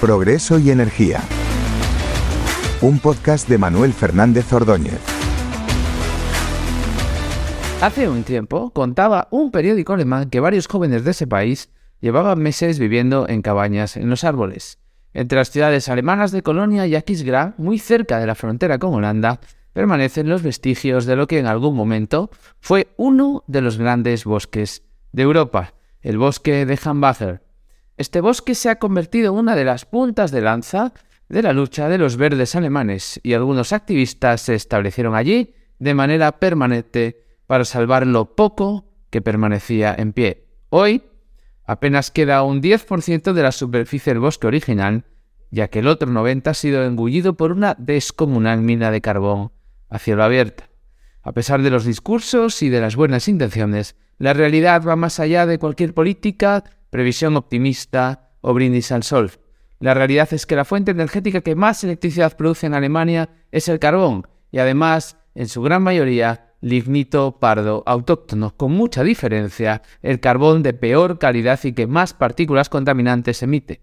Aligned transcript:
Progreso 0.00 0.58
y 0.58 0.70
Energía. 0.70 1.22
Un 2.82 2.98
podcast 2.98 3.48
de 3.48 3.56
Manuel 3.56 3.94
Fernández 3.94 4.52
Ordóñez. 4.52 5.00
Hace 7.80 8.06
un 8.06 8.22
tiempo 8.22 8.70
contaba 8.72 9.26
un 9.30 9.50
periódico 9.50 9.94
alemán 9.94 10.28
que 10.28 10.40
varios 10.40 10.66
jóvenes 10.66 11.02
de 11.02 11.12
ese 11.12 11.26
país 11.26 11.70
llevaban 12.02 12.40
meses 12.40 12.78
viviendo 12.78 13.26
en 13.26 13.40
cabañas 13.40 13.96
en 13.96 14.10
los 14.10 14.22
árboles. 14.22 14.78
Entre 15.14 15.38
las 15.38 15.48
ciudades 15.48 15.88
alemanas 15.88 16.30
de 16.30 16.42
Colonia 16.42 16.86
y 16.86 16.94
Aquisgrán, 16.94 17.54
muy 17.56 17.78
cerca 17.78 18.18
de 18.18 18.26
la 18.26 18.34
frontera 18.34 18.78
con 18.78 18.92
Holanda, 18.92 19.40
permanecen 19.72 20.28
los 20.28 20.42
vestigios 20.42 21.06
de 21.06 21.16
lo 21.16 21.26
que 21.26 21.38
en 21.38 21.46
algún 21.46 21.74
momento 21.74 22.30
fue 22.60 22.88
uno 22.98 23.44
de 23.46 23.62
los 23.62 23.78
grandes 23.78 24.26
bosques 24.26 24.82
de 25.12 25.22
Europa, 25.22 25.72
el 26.02 26.18
bosque 26.18 26.66
de 26.66 26.78
Hambacher. 26.84 27.45
Este 27.96 28.20
bosque 28.20 28.54
se 28.54 28.68
ha 28.68 28.78
convertido 28.78 29.32
en 29.32 29.38
una 29.38 29.56
de 29.56 29.64
las 29.64 29.86
puntas 29.86 30.30
de 30.30 30.42
lanza 30.42 30.92
de 31.28 31.42
la 31.42 31.52
lucha 31.52 31.88
de 31.88 31.98
los 31.98 32.16
verdes 32.16 32.54
alemanes 32.54 33.18
y 33.22 33.32
algunos 33.32 33.72
activistas 33.72 34.42
se 34.42 34.54
establecieron 34.54 35.14
allí 35.14 35.54
de 35.78 35.94
manera 35.94 36.38
permanente 36.38 37.24
para 37.46 37.64
salvar 37.64 38.06
lo 38.06 38.36
poco 38.36 38.84
que 39.10 39.22
permanecía 39.22 39.94
en 39.96 40.12
pie. 40.12 40.46
Hoy 40.68 41.04
apenas 41.64 42.10
queda 42.10 42.42
un 42.42 42.62
10% 42.62 43.32
de 43.32 43.42
la 43.42 43.52
superficie 43.52 44.12
del 44.12 44.20
bosque 44.20 44.46
original, 44.46 45.04
ya 45.50 45.68
que 45.68 45.78
el 45.78 45.88
otro 45.88 46.10
90% 46.10 46.48
ha 46.48 46.54
sido 46.54 46.84
engullido 46.84 47.34
por 47.34 47.50
una 47.50 47.74
descomunal 47.78 48.60
mina 48.60 48.90
de 48.90 49.00
carbón 49.00 49.52
a 49.88 49.98
cielo 49.98 50.22
abierto. 50.22 50.64
A 51.22 51.32
pesar 51.32 51.62
de 51.62 51.70
los 51.70 51.84
discursos 51.84 52.62
y 52.62 52.68
de 52.68 52.80
las 52.80 52.94
buenas 52.94 53.26
intenciones, 53.26 53.96
la 54.18 54.32
realidad 54.32 54.82
va 54.86 54.96
más 54.96 55.18
allá 55.18 55.46
de 55.46 55.58
cualquier 55.58 55.92
política, 55.92 56.64
previsión 56.96 57.36
optimista 57.36 58.30
o 58.40 58.54
brindis 58.54 58.90
al 58.90 59.02
sol. 59.02 59.30
La 59.80 59.92
realidad 59.92 60.32
es 60.32 60.46
que 60.46 60.56
la 60.56 60.64
fuente 60.64 60.92
energética 60.92 61.42
que 61.42 61.54
más 61.54 61.84
electricidad 61.84 62.38
produce 62.38 62.66
en 62.66 62.72
Alemania 62.72 63.28
es 63.52 63.68
el 63.68 63.78
carbón 63.78 64.26
y 64.50 64.60
además, 64.60 65.18
en 65.34 65.46
su 65.46 65.60
gran 65.60 65.82
mayoría, 65.82 66.54
lignito 66.62 67.38
pardo 67.38 67.82
autóctono, 67.84 68.56
con 68.56 68.72
mucha 68.72 69.04
diferencia, 69.04 69.82
el 70.00 70.20
carbón 70.20 70.62
de 70.62 70.72
peor 70.72 71.18
calidad 71.18 71.60
y 71.64 71.74
que 71.74 71.86
más 71.86 72.14
partículas 72.14 72.70
contaminantes 72.70 73.42
emite. 73.42 73.82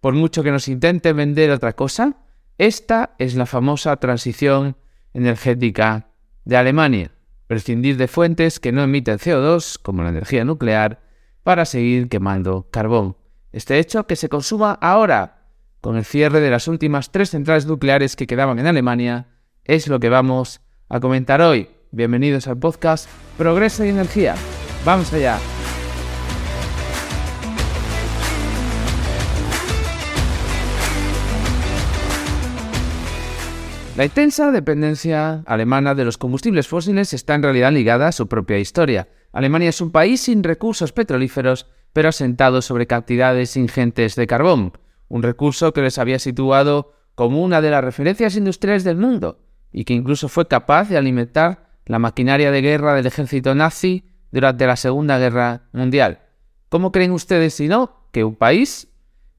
Por 0.00 0.14
mucho 0.14 0.44
que 0.44 0.52
nos 0.52 0.68
intente 0.68 1.12
vender 1.12 1.50
otra 1.50 1.72
cosa, 1.72 2.18
esta 2.58 3.16
es 3.18 3.34
la 3.34 3.46
famosa 3.46 3.96
transición 3.96 4.76
energética 5.12 6.12
de 6.44 6.56
Alemania 6.56 7.10
prescindir 7.52 7.98
de 7.98 8.08
fuentes 8.08 8.58
que 8.58 8.72
no 8.72 8.82
emiten 8.82 9.18
CO2, 9.18 9.78
como 9.82 10.02
la 10.02 10.08
energía 10.08 10.42
nuclear, 10.42 11.02
para 11.42 11.64
seguir 11.64 12.08
quemando 12.08 12.68
carbón. 12.70 13.16
Este 13.52 13.78
hecho 13.78 14.06
que 14.06 14.16
se 14.16 14.28
consuma 14.28 14.72
ahora, 14.72 15.48
con 15.80 15.96
el 15.96 16.04
cierre 16.04 16.40
de 16.40 16.50
las 16.50 16.68
últimas 16.68 17.10
tres 17.10 17.30
centrales 17.30 17.66
nucleares 17.66 18.16
que 18.16 18.26
quedaban 18.26 18.58
en 18.58 18.66
Alemania, 18.66 19.28
es 19.64 19.88
lo 19.88 20.00
que 20.00 20.08
vamos 20.08 20.60
a 20.88 21.00
comentar 21.00 21.42
hoy. 21.42 21.68
Bienvenidos 21.90 22.48
al 22.48 22.58
podcast 22.58 23.08
Progreso 23.36 23.84
y 23.84 23.88
Energía. 23.88 24.34
Vamos 24.84 25.12
allá. 25.12 25.38
La 33.94 34.06
intensa 34.06 34.50
dependencia 34.52 35.42
alemana 35.44 35.94
de 35.94 36.06
los 36.06 36.16
combustibles 36.16 36.66
fósiles 36.66 37.12
está 37.12 37.34
en 37.34 37.42
realidad 37.42 37.72
ligada 37.72 38.08
a 38.08 38.12
su 38.12 38.26
propia 38.26 38.58
historia. 38.58 39.08
Alemania 39.32 39.70
es 39.70 39.80
un 39.80 39.90
país 39.90 40.20
sin 40.20 40.42
recursos 40.42 40.92
petrolíferos, 40.92 41.66
pero 41.92 42.10
asentado 42.10 42.62
sobre 42.62 42.86
cantidades 42.86 43.56
ingentes 43.56 44.14
de 44.14 44.26
carbón, 44.26 44.72
un 45.08 45.22
recurso 45.22 45.72
que 45.72 45.82
les 45.82 45.98
había 45.98 46.18
situado 46.18 46.92
como 47.14 47.42
una 47.42 47.60
de 47.60 47.70
las 47.70 47.84
referencias 47.84 48.36
industriales 48.36 48.84
del 48.84 48.96
mundo 48.96 49.40
y 49.70 49.84
que 49.84 49.94
incluso 49.94 50.28
fue 50.28 50.48
capaz 50.48 50.88
de 50.88 50.98
alimentar 50.98 51.70
la 51.86 51.98
maquinaria 51.98 52.50
de 52.50 52.60
guerra 52.60 52.94
del 52.94 53.06
ejército 53.06 53.54
nazi 53.54 54.04
durante 54.30 54.66
la 54.66 54.76
Segunda 54.76 55.18
Guerra 55.18 55.68
Mundial. 55.72 56.20
¿Cómo 56.68 56.92
creen 56.92 57.12
ustedes, 57.12 57.54
si 57.54 57.68
no, 57.68 58.08
que 58.12 58.24
un 58.24 58.36
país 58.36 58.88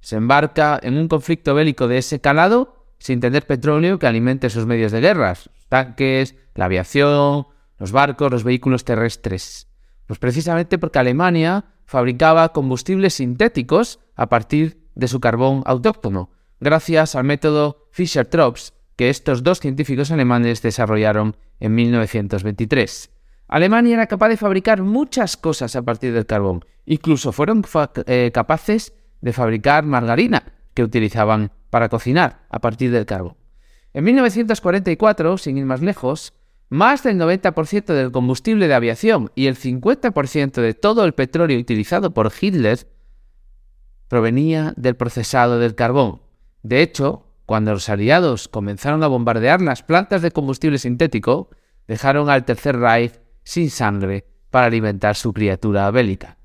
se 0.01 0.17
embarca 0.17 0.79
en 0.81 0.97
un 0.97 1.07
conflicto 1.07 1.55
bélico 1.55 1.87
de 1.87 1.99
ese 1.99 2.19
calado 2.19 2.87
sin 2.99 3.19
tener 3.19 3.45
petróleo 3.45 3.99
que 3.99 4.07
alimente 4.07 4.49
sus 4.49 4.65
medios 4.65 4.91
de 4.91 5.01
guerra, 5.01 5.35
tanques, 5.69 6.35
la 6.55 6.65
aviación, 6.65 7.47
los 7.77 7.91
barcos, 7.91 8.31
los 8.31 8.43
vehículos 8.43 8.85
terrestres. 8.85 9.72
Pues 10.05 10.19
precisamente 10.19 10.77
porque 10.77 10.99
Alemania 10.99 11.65
fabricaba 11.85 12.53
combustibles 12.53 13.15
sintéticos 13.15 13.99
a 14.15 14.29
partir 14.29 14.87
de 14.95 15.07
su 15.07 15.19
carbón 15.19 15.63
autóctono, 15.65 16.29
gracias 16.59 17.15
al 17.15 17.23
método 17.23 17.87
Fischer-Tropsch 17.91 18.73
que 18.95 19.09
estos 19.09 19.43
dos 19.43 19.59
científicos 19.59 20.11
alemanes 20.11 20.61
desarrollaron 20.61 21.35
en 21.59 21.75
1923. 21.75 23.09
Alemania 23.47 23.95
era 23.95 24.07
capaz 24.07 24.29
de 24.29 24.37
fabricar 24.37 24.81
muchas 24.81 25.37
cosas 25.37 25.75
a 25.75 25.81
partir 25.81 26.13
del 26.13 26.25
carbón, 26.25 26.65
incluso 26.85 27.31
fueron 27.31 27.63
eh, 28.05 28.31
capaces 28.33 28.93
de 29.21 29.33
fabricar 29.33 29.85
margarina, 29.85 30.53
que 30.73 30.83
utilizaban 30.83 31.51
para 31.69 31.89
cocinar 31.89 32.45
a 32.49 32.59
partir 32.59 32.91
del 32.91 33.05
carbón. 33.05 33.35
En 33.93 34.03
1944, 34.05 35.37
sin 35.37 35.57
ir 35.57 35.65
más 35.65 35.81
lejos, 35.81 36.33
más 36.73 37.03
del 37.03 37.19
90% 37.19 37.85
del 37.93 38.11
combustible 38.11 38.67
de 38.67 38.73
aviación 38.73 39.31
y 39.35 39.45
el 39.45 39.55
50% 39.55 40.53
de 40.53 40.73
todo 40.73 41.05
el 41.05 41.13
petróleo 41.13 41.59
utilizado 41.59 42.15
por 42.15 42.31
Hitler 42.41 42.87
provenía 44.07 44.73
del 44.75 44.95
procesado 44.95 45.59
del 45.59 45.75
carbón. 45.75 46.21
De 46.63 46.81
hecho, 46.81 47.27
cuando 47.45 47.73
los 47.73 47.89
aliados 47.89 48.47
comenzaron 48.47 49.03
a 49.03 49.07
bombardear 49.07 49.61
las 49.61 49.83
plantas 49.83 50.23
de 50.23 50.31
combustible 50.31 50.79
sintético, 50.79 51.51
dejaron 51.87 52.29
al 52.29 52.43
Tercer 52.43 52.79
Reich 52.79 53.19
sin 53.43 53.69
sangre 53.69 54.25
para 54.49 54.65
alimentar 54.65 55.15
su 55.15 55.31
criatura 55.31 55.91
bélica. 55.91 56.37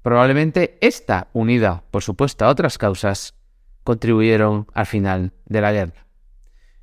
Probablemente 0.00 0.78
esta, 0.80 1.28
unida, 1.34 1.84
por 1.90 2.02
supuesto, 2.02 2.46
a 2.46 2.48
otras 2.48 2.78
causas, 2.78 3.34
contribuyeron 3.84 4.66
al 4.72 4.86
final 4.86 5.34
de 5.44 5.60
la 5.60 5.72
guerra. 5.72 6.07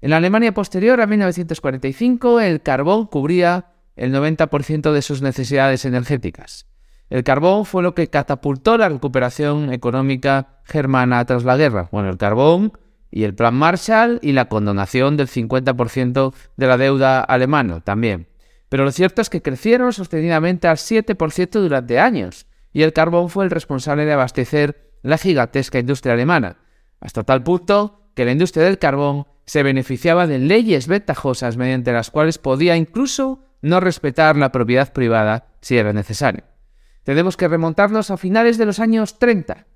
En 0.06 0.12
la 0.12 0.18
Alemania 0.18 0.54
posterior 0.54 1.02
a 1.02 1.08
1945, 1.08 2.40
el 2.40 2.62
carbón 2.62 3.08
cubría 3.08 3.72
el 3.96 4.14
90% 4.14 4.92
de 4.92 5.02
sus 5.02 5.24
necesidades 5.24 5.84
energéticas. 5.84 6.68
El 7.10 7.24
carbón 7.24 7.66
fue 7.66 7.82
lo 7.82 7.96
que 7.96 8.08
catapultó 8.12 8.78
la 8.78 8.88
recuperación 8.88 9.74
económica 9.74 10.60
germana 10.64 11.26
tras 11.26 11.44
la 11.44 11.58
guerra. 11.58 11.90
Bueno, 11.92 12.10
el 12.10 12.20
carbón 12.20 12.74
y 13.10 13.24
el 13.24 13.34
Plan 13.34 13.56
Marshall 13.56 14.20
y 14.22 14.34
la 14.34 14.48
condonación 14.48 15.18
del 15.18 15.28
50% 15.28 16.36
de 16.56 16.68
la 16.68 16.78
deuda 16.78 17.22
alemana 17.22 17.80
también. 17.80 18.28
Pero 18.70 18.86
lo 18.86 18.92
cierto 18.92 19.24
es 19.24 19.32
que 19.32 19.42
crecieron 19.42 19.92
sostenidamente 19.92 20.68
al 20.68 20.78
7% 20.78 21.50
durante 21.50 22.00
años, 22.00 22.46
y 22.72 22.84
el 22.84 22.94
carbón 22.94 23.30
fue 23.30 23.44
el 23.44 23.50
responsable 23.50 24.06
de 24.06 24.14
abastecer 24.14 24.92
la 25.02 25.18
gigantesca 25.18 25.80
industria 25.80 26.14
alemana, 26.14 26.58
hasta 27.00 27.24
tal 27.24 27.42
punto 27.42 28.12
que 28.14 28.24
la 28.24 28.34
industria 28.34 28.66
del 28.66 28.78
carbón 28.78 29.26
se 29.46 29.64
beneficiaba 29.64 30.28
de 30.28 30.40
leyes 30.40 30.88
ventajosas 30.88 31.58
mediante 31.58 31.92
las 31.92 32.12
cuales 32.12 32.38
podía 32.38 32.76
incluso 32.76 33.44
no 33.62 33.80
respetar 33.80 34.36
la 34.36 34.52
propiedad 34.52 34.94
privada 34.94 35.48
si 35.62 35.78
era 35.78 35.94
necesario. 35.94 36.44
Tenemos 37.04 37.38
que 37.38 37.48
remontarnos 37.48 38.12
a 38.12 38.18
finales 38.18 38.58
de 38.58 38.66
los 38.66 38.80
años 38.80 39.20
30, 39.20 39.68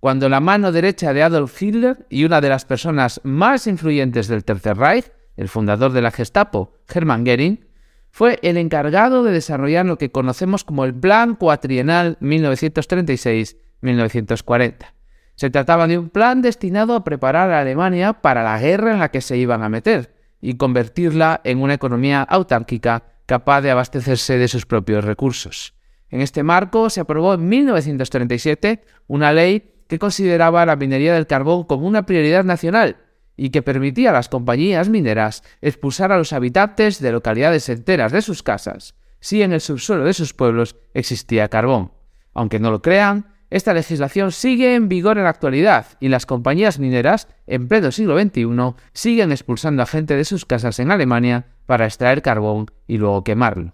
cuando 0.00 0.28
la 0.30 0.40
mano 0.40 0.72
derecha 0.72 1.12
de 1.12 1.22
Adolf 1.22 1.60
Hitler 1.60 2.06
y 2.08 2.24
una 2.24 2.40
de 2.40 2.48
las 2.48 2.64
personas 2.64 3.20
más 3.22 3.66
influyentes 3.66 4.28
del 4.28 4.44
Tercer 4.44 4.78
Reich, 4.78 5.12
el 5.36 5.48
fundador 5.48 5.92
de 5.92 6.00
la 6.00 6.10
Gestapo, 6.10 6.72
Hermann 6.92 7.26
Göring, 7.26 7.66
fue 8.10 8.40
el 8.42 8.56
encargado 8.56 9.22
de 9.22 9.30
desarrollar 9.32 9.84
lo 9.86 9.98
que 9.98 10.10
conocemos 10.10 10.64
como 10.64 10.86
el 10.86 10.94
Plan 10.94 11.36
Cuatrienal 11.36 12.18
1936-1940. 12.20 14.94
Se 15.40 15.48
trataba 15.48 15.86
de 15.86 15.96
un 15.96 16.10
plan 16.10 16.42
destinado 16.42 16.94
a 16.94 17.02
preparar 17.02 17.50
a 17.50 17.60
Alemania 17.60 18.12
para 18.12 18.42
la 18.42 18.60
guerra 18.60 18.92
en 18.92 18.98
la 18.98 19.10
que 19.10 19.22
se 19.22 19.38
iban 19.38 19.62
a 19.62 19.70
meter 19.70 20.14
y 20.38 20.58
convertirla 20.58 21.40
en 21.44 21.62
una 21.62 21.72
economía 21.72 22.20
autárquica 22.20 23.04
capaz 23.24 23.62
de 23.62 23.70
abastecerse 23.70 24.36
de 24.36 24.48
sus 24.48 24.66
propios 24.66 25.02
recursos. 25.02 25.72
En 26.10 26.20
este 26.20 26.42
marco 26.42 26.90
se 26.90 27.00
aprobó 27.00 27.32
en 27.32 27.48
1937 27.48 28.82
una 29.06 29.32
ley 29.32 29.76
que 29.88 29.98
consideraba 29.98 30.66
la 30.66 30.76
minería 30.76 31.14
del 31.14 31.26
carbón 31.26 31.64
como 31.64 31.86
una 31.86 32.04
prioridad 32.04 32.44
nacional 32.44 32.98
y 33.34 33.48
que 33.48 33.62
permitía 33.62 34.10
a 34.10 34.12
las 34.12 34.28
compañías 34.28 34.90
mineras 34.90 35.42
expulsar 35.62 36.12
a 36.12 36.18
los 36.18 36.34
habitantes 36.34 37.00
de 37.00 37.12
localidades 37.12 37.66
enteras 37.70 38.12
de 38.12 38.20
sus 38.20 38.42
casas 38.42 38.94
si 39.20 39.40
en 39.40 39.54
el 39.54 39.62
subsuelo 39.62 40.04
de 40.04 40.12
sus 40.12 40.34
pueblos 40.34 40.76
existía 40.92 41.48
carbón. 41.48 41.92
Aunque 42.34 42.60
no 42.60 42.70
lo 42.70 42.82
crean, 42.82 43.39
esta 43.50 43.74
legislación 43.74 44.30
sigue 44.30 44.76
en 44.76 44.88
vigor 44.88 45.18
en 45.18 45.24
la 45.24 45.30
actualidad 45.30 45.86
y 45.98 46.08
las 46.08 46.24
compañías 46.24 46.78
mineras, 46.78 47.26
en 47.48 47.66
pleno 47.66 47.90
siglo 47.90 48.18
XXI, 48.18 48.46
siguen 48.92 49.32
expulsando 49.32 49.82
a 49.82 49.86
gente 49.86 50.14
de 50.14 50.24
sus 50.24 50.46
casas 50.46 50.78
en 50.78 50.92
Alemania 50.92 51.46
para 51.66 51.84
extraer 51.84 52.22
carbón 52.22 52.66
y 52.86 52.98
luego 52.98 53.24
quemarlo. 53.24 53.72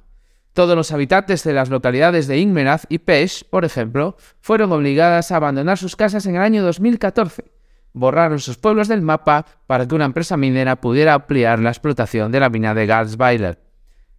Todos 0.55 0.75
los 0.75 0.91
habitantes 0.93 1.45
de 1.45 1.53
las 1.53 1.69
localidades 1.69 2.27
de 2.27 2.39
Ingmeraz 2.39 2.87
y 2.89 2.99
Pesch, 2.99 3.45
por 3.51 3.67
ejemplo, 3.67 4.17
fueron 4.41 4.73
obligadas 4.73 5.31
a 5.31 5.37
abandonar 5.37 5.77
sus 5.77 5.95
casas 5.95 6.25
en 6.25 6.37
el 6.37 6.43
año 6.43 6.65
2014. 6.65 7.45
borraron 7.93 8.39
sus 8.39 8.59
pueblos 8.59 8.89
del 8.89 9.03
mapa 9.03 9.47
para 9.67 9.87
que 9.87 9.95
una 9.95 10.05
empresa 10.07 10.37
minera 10.37 10.77
pudiera 10.77 11.15
ampliar 11.15 11.59
la 11.59 11.71
explotación 11.71 12.33
de 12.33 12.41
la 12.41 12.49
mina 12.49 12.75
de 12.75 12.87
Garzweiler. 12.87 13.59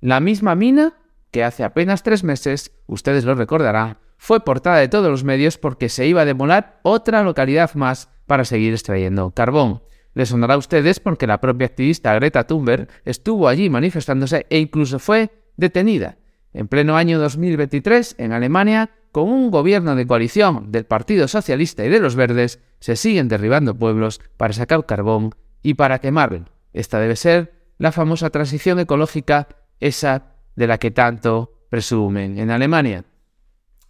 La 0.01 0.19
misma 0.19 0.55
mina 0.55 0.93
que 1.31 1.43
hace 1.43 1.63
apenas 1.63 2.03
tres 2.03 2.23
meses, 2.23 2.71
ustedes 2.87 3.25
lo 3.25 3.35
recordarán, 3.35 3.97
fue 4.17 4.43
portada 4.43 4.77
de 4.77 4.87
todos 4.87 5.09
los 5.09 5.23
medios 5.23 5.57
porque 5.57 5.89
se 5.89 6.07
iba 6.07 6.21
a 6.21 6.25
demolar 6.25 6.79
otra 6.83 7.23
localidad 7.23 7.73
más 7.75 8.09
para 8.25 8.45
seguir 8.45 8.73
extrayendo 8.73 9.31
carbón. 9.31 9.81
Les 10.13 10.29
sonará 10.29 10.55
a 10.55 10.57
ustedes 10.57 10.99
porque 10.99 11.27
la 11.27 11.39
propia 11.39 11.67
activista 11.67 12.13
Greta 12.15 12.45
Thunberg 12.45 12.87
estuvo 13.05 13.47
allí 13.47 13.69
manifestándose 13.69 14.47
e 14.49 14.57
incluso 14.57 14.99
fue 14.99 15.29
detenida. 15.57 16.17
En 16.53 16.67
pleno 16.67 16.97
año 16.97 17.19
2023, 17.19 18.15
en 18.17 18.31
Alemania, 18.31 18.89
con 19.11 19.29
un 19.29 19.51
gobierno 19.51 19.95
de 19.95 20.07
coalición 20.07 20.71
del 20.71 20.85
Partido 20.85 21.27
Socialista 21.27 21.85
y 21.85 21.89
de 21.89 21.99
los 21.99 22.15
Verdes, 22.15 22.59
se 22.79 22.95
siguen 22.95 23.27
derribando 23.27 23.75
pueblos 23.75 24.21
para 24.37 24.53
sacar 24.53 24.85
carbón 24.85 25.35
y 25.61 25.75
para 25.75 25.99
quemarlo. 25.99 26.45
Esta 26.73 26.99
debe 26.99 27.15
ser 27.15 27.53
la 27.77 27.91
famosa 27.91 28.29
transición 28.29 28.79
ecológica, 28.79 29.47
esa 29.79 30.33
de 30.55 30.67
la 30.67 30.79
que 30.79 30.91
tanto 30.91 31.65
presumen 31.69 32.39
en 32.39 32.49
Alemania. 32.49 33.05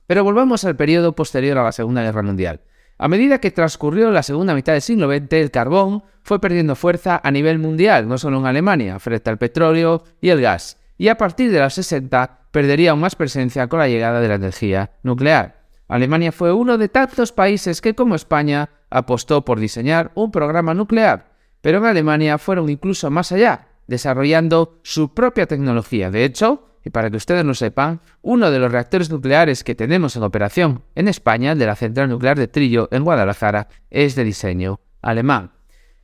Pero 0.07 0.23
volvamos 0.23 0.63
al 0.63 0.75
periodo 0.75 1.13
posterior 1.13 1.57
a 1.57 1.63
la 1.63 1.71
Segunda 1.71 2.01
Guerra 2.01 2.23
Mundial. 2.23 2.61
A 2.97 3.07
medida 3.07 3.39
que 3.39 3.51
transcurrió 3.51 4.09
la 4.09 4.23
segunda 4.23 4.55
mitad 4.55 4.73
del 4.73 4.81
siglo 4.81 5.07
XX, 5.07 5.33
el 5.33 5.51
carbón 5.51 6.03
fue 6.23 6.41
perdiendo 6.41 6.75
fuerza 6.75 7.21
a 7.23 7.29
nivel 7.29 7.59
mundial, 7.59 8.07
no 8.07 8.17
solo 8.17 8.39
en 8.39 8.47
Alemania, 8.47 8.97
frente 8.99 9.29
al 9.29 9.37
petróleo 9.37 10.03
y 10.19 10.29
el 10.29 10.41
gas, 10.41 10.79
y 10.97 11.09
a 11.09 11.17
partir 11.17 11.51
de 11.51 11.59
los 11.59 11.75
60 11.75 12.47
perdería 12.51 12.91
aún 12.91 13.01
más 13.01 13.15
presencia 13.15 13.67
con 13.67 13.79
la 13.79 13.87
llegada 13.87 14.19
de 14.19 14.27
la 14.29 14.35
energía 14.35 14.91
nuclear. 15.03 15.57
Alemania 15.87 16.31
fue 16.31 16.51
uno 16.51 16.77
de 16.77 16.89
tantos 16.89 17.31
países 17.31 17.81
que, 17.81 17.93
como 17.93 18.15
España, 18.15 18.69
apostó 18.89 19.45
por 19.45 19.59
diseñar 19.59 20.11
un 20.15 20.31
programa 20.31 20.73
nuclear, 20.73 21.33
pero 21.61 21.77
en 21.77 21.85
Alemania 21.85 22.37
fueron 22.37 22.69
incluso 22.69 23.11
más 23.11 23.31
allá, 23.31 23.67
desarrollando 23.85 24.79
su 24.83 25.13
propia 25.13 25.45
tecnología. 25.45 26.09
De 26.09 26.25
hecho, 26.25 26.67
y 26.87 26.89
para 26.89 27.09
que 27.09 27.17
ustedes 27.17 27.43
lo 27.43 27.53
sepan, 27.53 27.99
uno 28.21 28.49
de 28.49 28.59
los 28.59 28.71
reactores 28.71 29.09
nucleares 29.09 29.65
que 29.65 29.75
tenemos 29.75 30.15
en 30.15 30.23
operación 30.23 30.83
en 30.95 31.09
España, 31.09 31.53
de 31.53 31.65
la 31.65 31.75
central 31.75 32.09
nuclear 32.09 32.39
de 32.39 32.47
Trillo 32.47 32.87
en 32.91 33.03
Guadalajara, 33.03 33.67
es 33.89 34.15
de 34.15 34.23
diseño 34.23 34.79
alemán. 35.01 35.51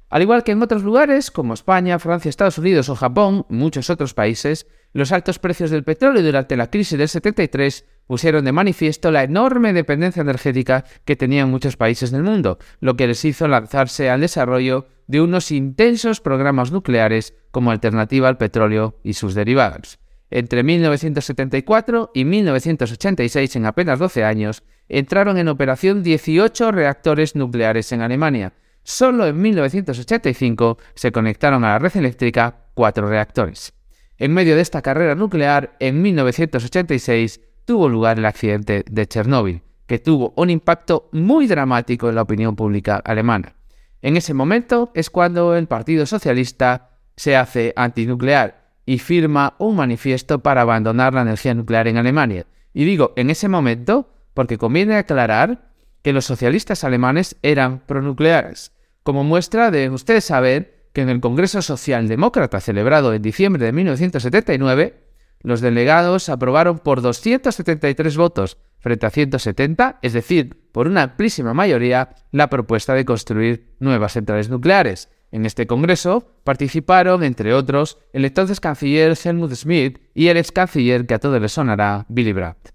Al 0.10 0.22
igual 0.22 0.44
que 0.44 0.52
en 0.52 0.62
otros 0.62 0.84
lugares, 0.84 1.32
como 1.32 1.54
España, 1.54 1.98
Francia, 2.00 2.30
Estados 2.30 2.58
Unidos 2.58 2.90
o 2.90 2.96
Japón, 2.96 3.46
muchos 3.50 3.90
otros 3.90 4.14
países, 4.14 4.68
los 4.92 5.14
altos 5.14 5.40
precios 5.40 5.72
del 5.72 5.86
petróleo 5.86 6.22
durante 6.22 6.58
la 6.58 6.70
crisis 6.70 7.00
del 7.00 7.08
73 7.08 7.86
pusieron 8.06 8.44
de 8.44 8.52
manifiesto 8.52 9.10
la 9.10 9.24
enorme 9.24 9.72
dependencia 9.72 10.22
energética 10.22 10.84
que 11.06 11.16
tenían 11.16 11.50
muchos 11.50 11.78
países 11.78 12.12
del 12.12 12.24
mundo, 12.24 12.60
lo 12.82 12.96
que 12.96 13.08
les 13.08 13.24
hizo 13.24 13.48
lanzarse 13.48 14.10
al 14.10 14.20
desarrollo 14.20 14.88
de 15.08 15.22
unos 15.22 15.50
intensos 15.50 16.20
programas 16.20 16.72
nucleares 16.72 17.34
como 17.52 17.72
alternativa 17.72 18.28
al 18.28 18.38
petróleo 18.38 19.00
y 19.02 19.14
sus 19.14 19.34
derivados. 19.34 19.98
Entre 20.36 20.64
1974 20.64 22.12
y 22.14 22.26
1986, 22.26 23.56
en 23.56 23.66
apenas 23.68 24.00
12 24.00 24.24
años, 24.24 24.64
entraron 24.90 25.38
en 25.38 25.48
operación 25.48 26.02
18 26.02 26.72
reactores 26.72 27.36
nucleares 27.36 27.92
en 27.92 28.02
Alemania, 28.02 28.54
Solo 28.84 29.26
en 29.26 29.42
1985 29.42 30.78
se 30.94 31.12
conectaron 31.14 31.64
a 31.64 31.70
la 31.70 31.80
red 31.80 31.96
eléctrica 31.96 32.66
cuatro 32.74 33.08
reactores. 33.08 33.74
En 34.18 34.34
medio 34.34 34.56
de 34.56 34.62
esta 34.62 34.82
carrera 34.82 35.16
nuclear, 35.16 35.78
en 35.80 36.02
1986 36.02 37.40
tuvo 37.66 37.88
lugar 37.88 38.20
el 38.20 38.26
accidente 38.26 38.84
de 38.90 39.08
Chernóbil, 39.08 39.62
que 39.88 40.00
tuvo 40.00 40.34
un 40.36 40.50
impacto 40.50 41.10
muy 41.14 41.48
dramático 41.48 42.10
en 42.10 42.16
la 42.16 42.24
opinión 42.24 42.58
pública 42.58 42.98
alemana. 42.98 43.56
En 44.02 44.18
ese 44.18 44.34
momento 44.34 44.92
es 44.94 45.10
cuando 45.10 45.56
el 45.56 45.68
Partido 45.68 46.06
Socialista 46.06 46.98
se 47.16 47.38
hace 47.38 47.72
antinuclear 47.78 48.63
y 48.86 49.00
firma 49.00 49.56
un 49.60 49.76
manifiesto 49.76 50.40
para 50.40 50.62
abandonar 50.62 51.14
la 51.14 51.22
energía 51.22 51.54
nuclear 51.54 51.88
en 51.88 51.98
Alemania. 51.98 52.46
Y 52.74 52.86
digo 52.86 53.14
en 53.16 53.30
ese 53.30 53.48
momento 53.48 54.10
porque 54.34 54.58
conviene 54.58 54.96
aclarar 54.96 55.72
que 56.02 56.14
los 56.14 56.26
socialistas 56.26 56.84
alemanes 56.84 57.38
eran 57.42 57.80
pronucleares 57.80 58.74
como 59.04 59.26
muestra 59.26 59.70
de 59.70 59.90
ustedes 59.90 60.24
saber 60.24 60.88
que 60.94 61.02
en 61.02 61.10
el 61.10 61.20
Congreso 61.20 61.62
Socialdemócrata 61.62 62.62
celebrado 62.62 63.14
en 63.14 63.22
diciembre 63.22 63.66
de 63.66 63.74
1979, 63.74 64.96
los 65.42 65.60
delegados 65.60 66.30
aprobaron 66.30 66.80
por 66.80 67.02
273 67.02 68.16
votos 68.16 68.58
frente 68.80 69.06
a 69.06 69.10
170, 69.10 70.00
es 70.02 70.14
decir, 70.14 70.70
por 70.72 70.88
una 70.88 71.04
amplísima 71.04 71.54
mayoría, 71.54 72.16
la 72.32 72.50
propuesta 72.50 72.94
de 72.94 73.06
construir 73.06 73.76
nuevas 73.80 74.14
centrales 74.14 74.50
nucleares. 74.50 75.10
En 75.34 75.48
este 75.48 75.66
Congreso 75.66 76.28
participaron, 76.44 77.24
entre 77.24 77.56
otros, 77.56 77.98
el 78.14 78.24
entonces 78.24 78.60
canciller 78.60 79.18
Helmut 79.18 79.56
Schmidt 79.56 79.98
y 80.14 80.28
el 80.28 80.38
ex 80.38 80.52
canciller 80.52 81.08
que 81.08 81.16
a 81.16 81.20
todos 81.20 81.42
les 81.42 81.52
sonará, 81.52 82.06
Willy 82.08 82.34
Brandt. 82.34 82.70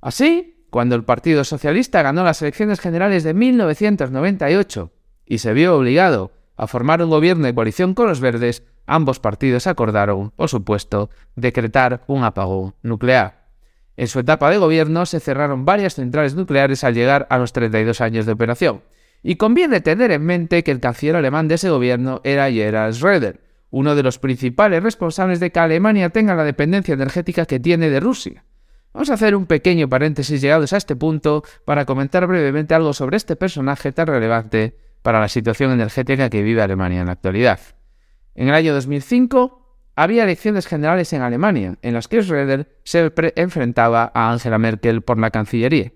Así, 0.00 0.68
cuando 0.70 0.94
el 0.94 1.02
Partido 1.02 1.42
Socialista 1.42 2.02
ganó 2.02 2.22
las 2.22 2.40
elecciones 2.40 2.78
generales 2.78 3.24
de 3.24 3.34
1998 3.34 4.92
y 5.26 5.38
se 5.38 5.52
vio 5.54 5.76
obligado 5.76 6.30
a 6.56 6.68
formar 6.68 7.02
un 7.02 7.10
gobierno 7.10 7.46
de 7.46 7.54
coalición 7.56 7.94
con 7.94 8.06
los 8.06 8.20
verdes, 8.20 8.62
ambos 8.86 9.18
partidos 9.18 9.66
acordaron, 9.66 10.30
por 10.30 10.48
supuesto, 10.48 11.10
decretar 11.34 12.04
un 12.06 12.22
apagón 12.22 12.76
nuclear. 12.84 13.48
En 13.96 14.06
su 14.06 14.20
etapa 14.20 14.50
de 14.50 14.58
gobierno 14.58 15.04
se 15.04 15.18
cerraron 15.18 15.64
varias 15.64 15.96
centrales 15.96 16.36
nucleares 16.36 16.84
al 16.84 16.94
llegar 16.94 17.26
a 17.28 17.38
los 17.38 17.52
32 17.52 18.00
años 18.00 18.24
de 18.24 18.30
operación. 18.30 18.82
Y 19.28 19.34
conviene 19.34 19.80
tener 19.80 20.12
en 20.12 20.24
mente 20.24 20.62
que 20.62 20.70
el 20.70 20.78
canciller 20.78 21.16
alemán 21.16 21.48
de 21.48 21.56
ese 21.56 21.68
gobierno 21.68 22.20
era 22.22 22.48
Gerhard 22.48 22.92
Schröder, 22.92 23.40
uno 23.70 23.96
de 23.96 24.04
los 24.04 24.20
principales 24.20 24.84
responsables 24.84 25.40
de 25.40 25.50
que 25.50 25.58
Alemania 25.58 26.10
tenga 26.10 26.36
la 26.36 26.44
dependencia 26.44 26.94
energética 26.94 27.44
que 27.44 27.58
tiene 27.58 27.90
de 27.90 27.98
Rusia. 27.98 28.44
Vamos 28.94 29.10
a 29.10 29.14
hacer 29.14 29.34
un 29.34 29.46
pequeño 29.46 29.88
paréntesis 29.88 30.40
llegados 30.40 30.72
a 30.72 30.76
este 30.76 30.94
punto 30.94 31.42
para 31.64 31.86
comentar 31.86 32.24
brevemente 32.28 32.72
algo 32.76 32.92
sobre 32.92 33.16
este 33.16 33.34
personaje 33.34 33.90
tan 33.90 34.06
relevante 34.06 34.76
para 35.02 35.18
la 35.18 35.26
situación 35.26 35.72
energética 35.72 36.30
que 36.30 36.44
vive 36.44 36.62
Alemania 36.62 37.00
en 37.00 37.06
la 37.06 37.14
actualidad. 37.14 37.58
En 38.36 38.46
el 38.46 38.54
año 38.54 38.74
2005 38.74 39.90
había 39.96 40.22
elecciones 40.22 40.68
generales 40.68 41.12
en 41.12 41.22
Alemania, 41.22 41.78
en 41.82 41.94
las 41.94 42.06
que 42.06 42.20
Schröder 42.20 42.68
se 42.84 43.12
enfrentaba 43.34 44.12
a 44.14 44.30
Angela 44.30 44.58
Merkel 44.58 45.02
por 45.02 45.18
la 45.18 45.32
Cancillería. 45.32 45.90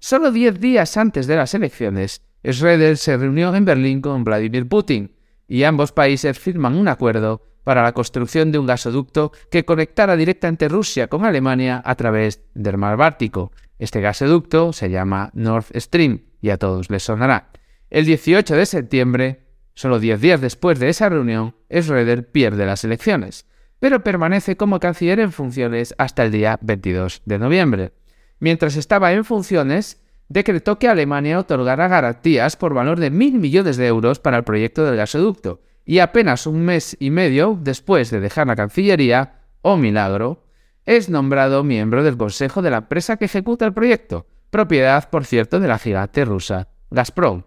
Solo 0.00 0.32
diez 0.32 0.58
días 0.58 0.96
antes 0.96 1.28
de 1.28 1.36
las 1.36 1.54
elecciones, 1.54 2.22
Schröder 2.52 2.96
se 2.96 3.16
reunió 3.16 3.54
en 3.54 3.64
Berlín 3.64 4.00
con 4.00 4.22
Vladimir 4.22 4.68
Putin, 4.68 5.12
y 5.48 5.64
ambos 5.64 5.92
países 5.92 6.38
firman 6.38 6.76
un 6.76 6.88
acuerdo 6.88 7.42
para 7.64 7.82
la 7.82 7.92
construcción 7.92 8.52
de 8.52 8.58
un 8.60 8.66
gasoducto 8.66 9.32
que 9.50 9.64
conectara 9.64 10.14
directamente 10.14 10.68
Rusia 10.68 11.08
con 11.08 11.24
Alemania 11.24 11.82
a 11.84 11.96
través 11.96 12.42
del 12.54 12.78
mar 12.78 12.96
Báltico. 12.96 13.50
Este 13.80 14.00
gasoducto 14.00 14.72
se 14.72 14.90
llama 14.90 15.30
Nord 15.34 15.66
Stream 15.74 16.22
y 16.40 16.50
a 16.50 16.56
todos 16.56 16.90
les 16.90 17.02
sonará. 17.02 17.50
El 17.90 18.04
18 18.04 18.54
de 18.54 18.66
septiembre, 18.66 19.46
solo 19.74 19.98
10 19.98 20.20
días 20.20 20.40
después 20.40 20.78
de 20.78 20.88
esa 20.88 21.08
reunión, 21.08 21.56
Schröder 21.68 22.30
pierde 22.30 22.64
las 22.66 22.84
elecciones, 22.84 23.46
pero 23.80 24.04
permanece 24.04 24.56
como 24.56 24.78
canciller 24.78 25.18
en 25.18 25.32
funciones 25.32 25.94
hasta 25.98 26.24
el 26.24 26.30
día 26.30 26.58
22 26.62 27.22
de 27.24 27.38
noviembre. 27.40 27.92
Mientras 28.38 28.76
estaba 28.76 29.12
en 29.12 29.24
funciones, 29.24 30.00
decretó 30.28 30.78
que 30.78 30.88
Alemania 30.88 31.38
otorgara 31.38 31.88
garantías 31.88 32.56
por 32.56 32.74
valor 32.74 32.98
de 32.98 33.10
mil 33.10 33.38
millones 33.38 33.76
de 33.76 33.86
euros 33.86 34.18
para 34.18 34.36
el 34.38 34.44
proyecto 34.44 34.84
del 34.84 34.96
gasoducto, 34.96 35.60
y 35.84 36.00
apenas 36.00 36.46
un 36.46 36.64
mes 36.64 36.96
y 36.98 37.10
medio 37.10 37.58
después 37.60 38.10
de 38.10 38.20
dejar 38.20 38.48
la 38.48 38.56
Cancillería, 38.56 39.40
oh 39.62 39.76
milagro, 39.76 40.44
es 40.84 41.08
nombrado 41.08 41.64
miembro 41.64 42.02
del 42.02 42.16
consejo 42.16 42.62
de 42.62 42.70
la 42.70 42.78
empresa 42.78 43.16
que 43.16 43.26
ejecuta 43.26 43.66
el 43.66 43.72
proyecto, 43.72 44.26
propiedad, 44.50 45.08
por 45.10 45.24
cierto, 45.24 45.60
de 45.60 45.68
la 45.68 45.78
gigante 45.78 46.24
rusa 46.24 46.68
Gazprom. 46.90 47.42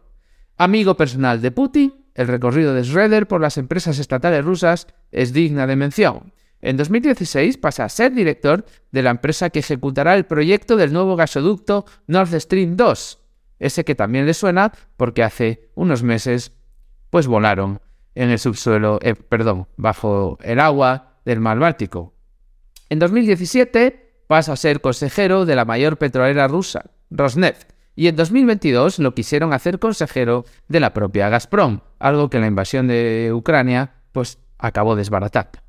Amigo 0.57 0.95
personal 0.95 1.41
de 1.41 1.51
Putin, 1.51 2.05
el 2.15 2.27
recorrido 2.27 2.73
de 2.73 2.83
Schroeder 2.83 3.27
por 3.27 3.39
las 3.39 3.57
empresas 3.57 3.97
estatales 3.97 4.43
rusas 4.43 4.87
es 5.11 5.31
digna 5.31 5.67
de 5.67 5.77
mención. 5.77 6.33
En 6.61 6.75
2016 6.77 7.57
pasa 7.57 7.85
a 7.85 7.89
ser 7.89 8.13
director 8.13 8.65
de 8.91 9.03
la 9.03 9.11
empresa 9.11 9.49
que 9.49 9.59
ejecutará 9.59 10.15
el 10.15 10.25
proyecto 10.25 10.75
del 10.75 10.91
nuevo 10.91 11.15
gasoducto 11.15 11.85
Nord 12.07 12.37
Stream 12.39 12.75
2, 12.75 13.19
ese 13.59 13.85
que 13.85 13.95
también 13.95 14.25
le 14.25 14.33
suena 14.33 14.73
porque 14.97 15.23
hace 15.23 15.69
unos 15.75 16.03
meses 16.03 16.51
pues 17.09 17.27
volaron 17.27 17.79
en 18.15 18.29
el 18.29 18.39
subsuelo, 18.39 18.99
eh, 19.01 19.15
perdón, 19.15 19.67
bajo 19.77 20.37
el 20.41 20.59
agua 20.59 21.19
del 21.25 21.39
mar 21.39 21.59
Báltico. 21.59 22.13
En 22.89 22.99
2017 22.99 24.23
pasa 24.27 24.53
a 24.53 24.57
ser 24.57 24.81
consejero 24.81 25.45
de 25.45 25.55
la 25.55 25.65
mayor 25.65 25.97
petrolera 25.97 26.47
rusa, 26.47 26.91
Rosneft, 27.09 27.71
y 27.95 28.07
en 28.07 28.15
2022 28.15 28.99
lo 28.99 29.13
quisieron 29.13 29.53
hacer 29.53 29.79
consejero 29.79 30.45
de 30.67 30.79
la 30.79 30.93
propia 30.93 31.29
Gazprom, 31.29 31.81
algo 31.99 32.29
que 32.29 32.39
la 32.39 32.47
invasión 32.47 32.87
de 32.87 33.31
Ucrania 33.33 33.93
pues 34.11 34.39
acabó 34.57 34.95
desbaratando. 34.95 35.59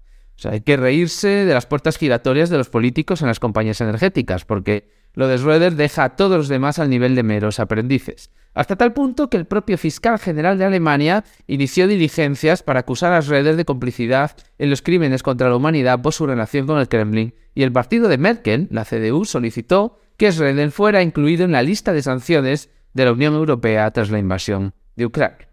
O 0.40 0.42
sea, 0.42 0.52
hay 0.52 0.62
que 0.62 0.78
reírse 0.78 1.28
de 1.28 1.52
las 1.52 1.66
puertas 1.66 1.98
giratorias 1.98 2.48
de 2.48 2.56
los 2.56 2.70
políticos 2.70 3.20
en 3.20 3.28
las 3.28 3.38
compañías 3.38 3.82
energéticas, 3.82 4.46
porque 4.46 4.88
lo 5.12 5.28
de 5.28 5.36
Schroeder 5.36 5.74
deja 5.74 6.02
a 6.02 6.16
todos 6.16 6.38
los 6.38 6.48
demás 6.48 6.78
al 6.78 6.88
nivel 6.88 7.14
de 7.14 7.22
meros 7.22 7.60
aprendices. 7.60 8.30
Hasta 8.54 8.76
tal 8.76 8.94
punto 8.94 9.28
que 9.28 9.36
el 9.36 9.44
propio 9.44 9.76
fiscal 9.76 10.18
general 10.18 10.56
de 10.56 10.64
Alemania 10.64 11.24
inició 11.46 11.86
diligencias 11.86 12.62
para 12.62 12.80
acusar 12.80 13.12
a 13.12 13.20
Schroeder 13.20 13.56
de 13.56 13.66
complicidad 13.66 14.34
en 14.56 14.70
los 14.70 14.80
crímenes 14.80 15.22
contra 15.22 15.50
la 15.50 15.56
humanidad 15.56 16.00
por 16.00 16.14
su 16.14 16.26
relación 16.26 16.66
con 16.66 16.78
el 16.78 16.88
Kremlin, 16.88 17.34
y 17.54 17.62
el 17.62 17.70
partido 17.70 18.08
de 18.08 18.16
Merkel, 18.16 18.66
la 18.70 18.86
CDU, 18.86 19.26
solicitó 19.26 19.98
que 20.16 20.32
Schroeder 20.32 20.70
fuera 20.70 21.02
incluido 21.02 21.44
en 21.44 21.52
la 21.52 21.62
lista 21.62 21.92
de 21.92 22.00
sanciones 22.00 22.70
de 22.94 23.04
la 23.04 23.12
Unión 23.12 23.34
Europea 23.34 23.90
tras 23.90 24.10
la 24.10 24.18
invasión 24.18 24.72
de 24.96 25.04
Ucrania. 25.04 25.49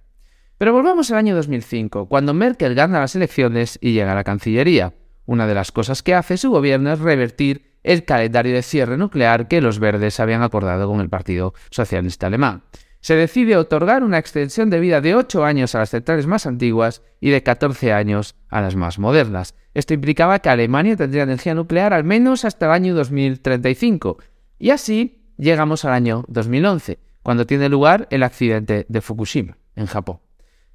Pero 0.58 0.74
volvamos 0.74 1.12
al 1.12 1.18
año 1.18 1.36
2005, 1.36 2.08
cuando 2.08 2.34
Merkel 2.34 2.74
gana 2.74 3.00
las 3.00 3.16
elecciones 3.16 3.78
y 3.80 3.94
llega 3.94 4.14
a 4.14 4.16
la 4.16 4.24
Cancillería. 4.24 4.96
Una 5.26 5.46
de 5.46 5.54
las 5.54 5.72
cosas 5.72 6.02
que 6.02 6.16
hace 6.16 6.38
su 6.38 6.50
gobierno 6.50 6.92
es 6.92 7.00
revertir 7.00 7.78
el 7.84 8.06
calendario 8.06 8.56
de 8.56 8.64
cierre 8.64 8.98
nuclear 8.98 9.48
que 9.48 9.62
los 9.62 9.78
verdes 9.78 10.20
habían 10.20 10.42
acordado 10.42 10.88
con 10.88 11.00
el 11.00 11.10
Partido 11.10 11.54
Socialista 11.70 12.28
Alemán. 12.28 12.64
Se 13.02 13.16
decide 13.16 13.56
otorgar 13.56 14.04
una 14.04 14.18
extensión 14.18 14.72
de 14.72 14.80
vida 14.80 15.00
de 15.00 15.14
8 15.14 15.46
años 15.46 15.76
a 15.76 15.80
las 15.80 15.92
centrales 15.92 16.26
más 16.26 16.48
antiguas 16.48 17.04
y 17.22 17.30
de 17.30 17.44
14 17.44 17.94
años 17.94 18.36
a 18.50 18.60
las 18.60 18.76
más 18.76 18.98
modernas. 18.98 19.54
Esto 19.76 19.94
implicaba 19.94 20.40
que 20.40 20.50
Alemania 20.50 20.96
tendría 20.96 21.24
energía 21.24 21.54
nuclear 21.54 21.94
al 21.94 22.04
menos 22.04 22.46
hasta 22.46 22.66
el 22.66 22.72
año 22.72 22.96
2035. 22.96 24.18
Y 24.58 24.72
así 24.72 25.32
llegamos 25.38 25.86
al 25.86 25.94
año 25.94 26.26
2011, 26.28 27.00
cuando 27.22 27.46
tiene 27.46 27.70
lugar 27.70 28.08
el 28.10 28.24
accidente 28.24 28.88
de 28.90 29.02
Fukushima, 29.02 29.58
en 29.76 29.86
Japón. 29.86 30.20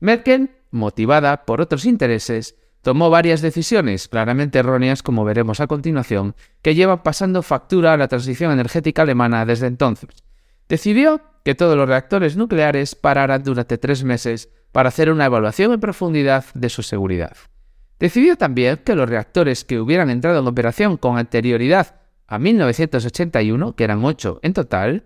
Merkel, 0.02 0.50
motivada 0.72 1.44
por 1.44 1.60
otros 1.60 1.84
intereses, 1.84 2.56
tomó 2.80 3.08
varias 3.08 3.40
decisiones, 3.40 4.08
claramente 4.08 4.58
erróneas 4.58 5.00
como 5.00 5.24
veremos 5.24 5.60
a 5.60 5.68
continuación, 5.68 6.34
que 6.60 6.74
llevan 6.74 7.04
pasando 7.04 7.40
factura 7.42 7.92
a 7.92 7.96
la 7.96 8.08
transición 8.08 8.50
energética 8.50 9.02
alemana 9.02 9.46
desde 9.46 9.68
entonces. 9.68 10.10
Decidió 10.68 11.20
que 11.44 11.54
todos 11.54 11.76
los 11.76 11.88
reactores 11.88 12.36
nucleares 12.36 12.96
pararan 12.96 13.44
durante 13.44 13.78
tres 13.78 14.02
meses 14.02 14.48
para 14.72 14.88
hacer 14.88 15.08
una 15.08 15.26
evaluación 15.26 15.72
en 15.72 15.78
profundidad 15.78 16.46
de 16.54 16.68
su 16.68 16.82
seguridad. 16.82 17.36
Decidió 18.00 18.36
también 18.36 18.78
que 18.78 18.96
los 18.96 19.08
reactores 19.08 19.64
que 19.64 19.78
hubieran 19.78 20.10
entrado 20.10 20.40
en 20.40 20.48
operación 20.48 20.96
con 20.96 21.16
anterioridad 21.16 22.00
a 22.26 22.40
1981, 22.40 23.76
que 23.76 23.84
eran 23.84 24.04
ocho 24.04 24.40
en 24.42 24.52
total, 24.52 25.04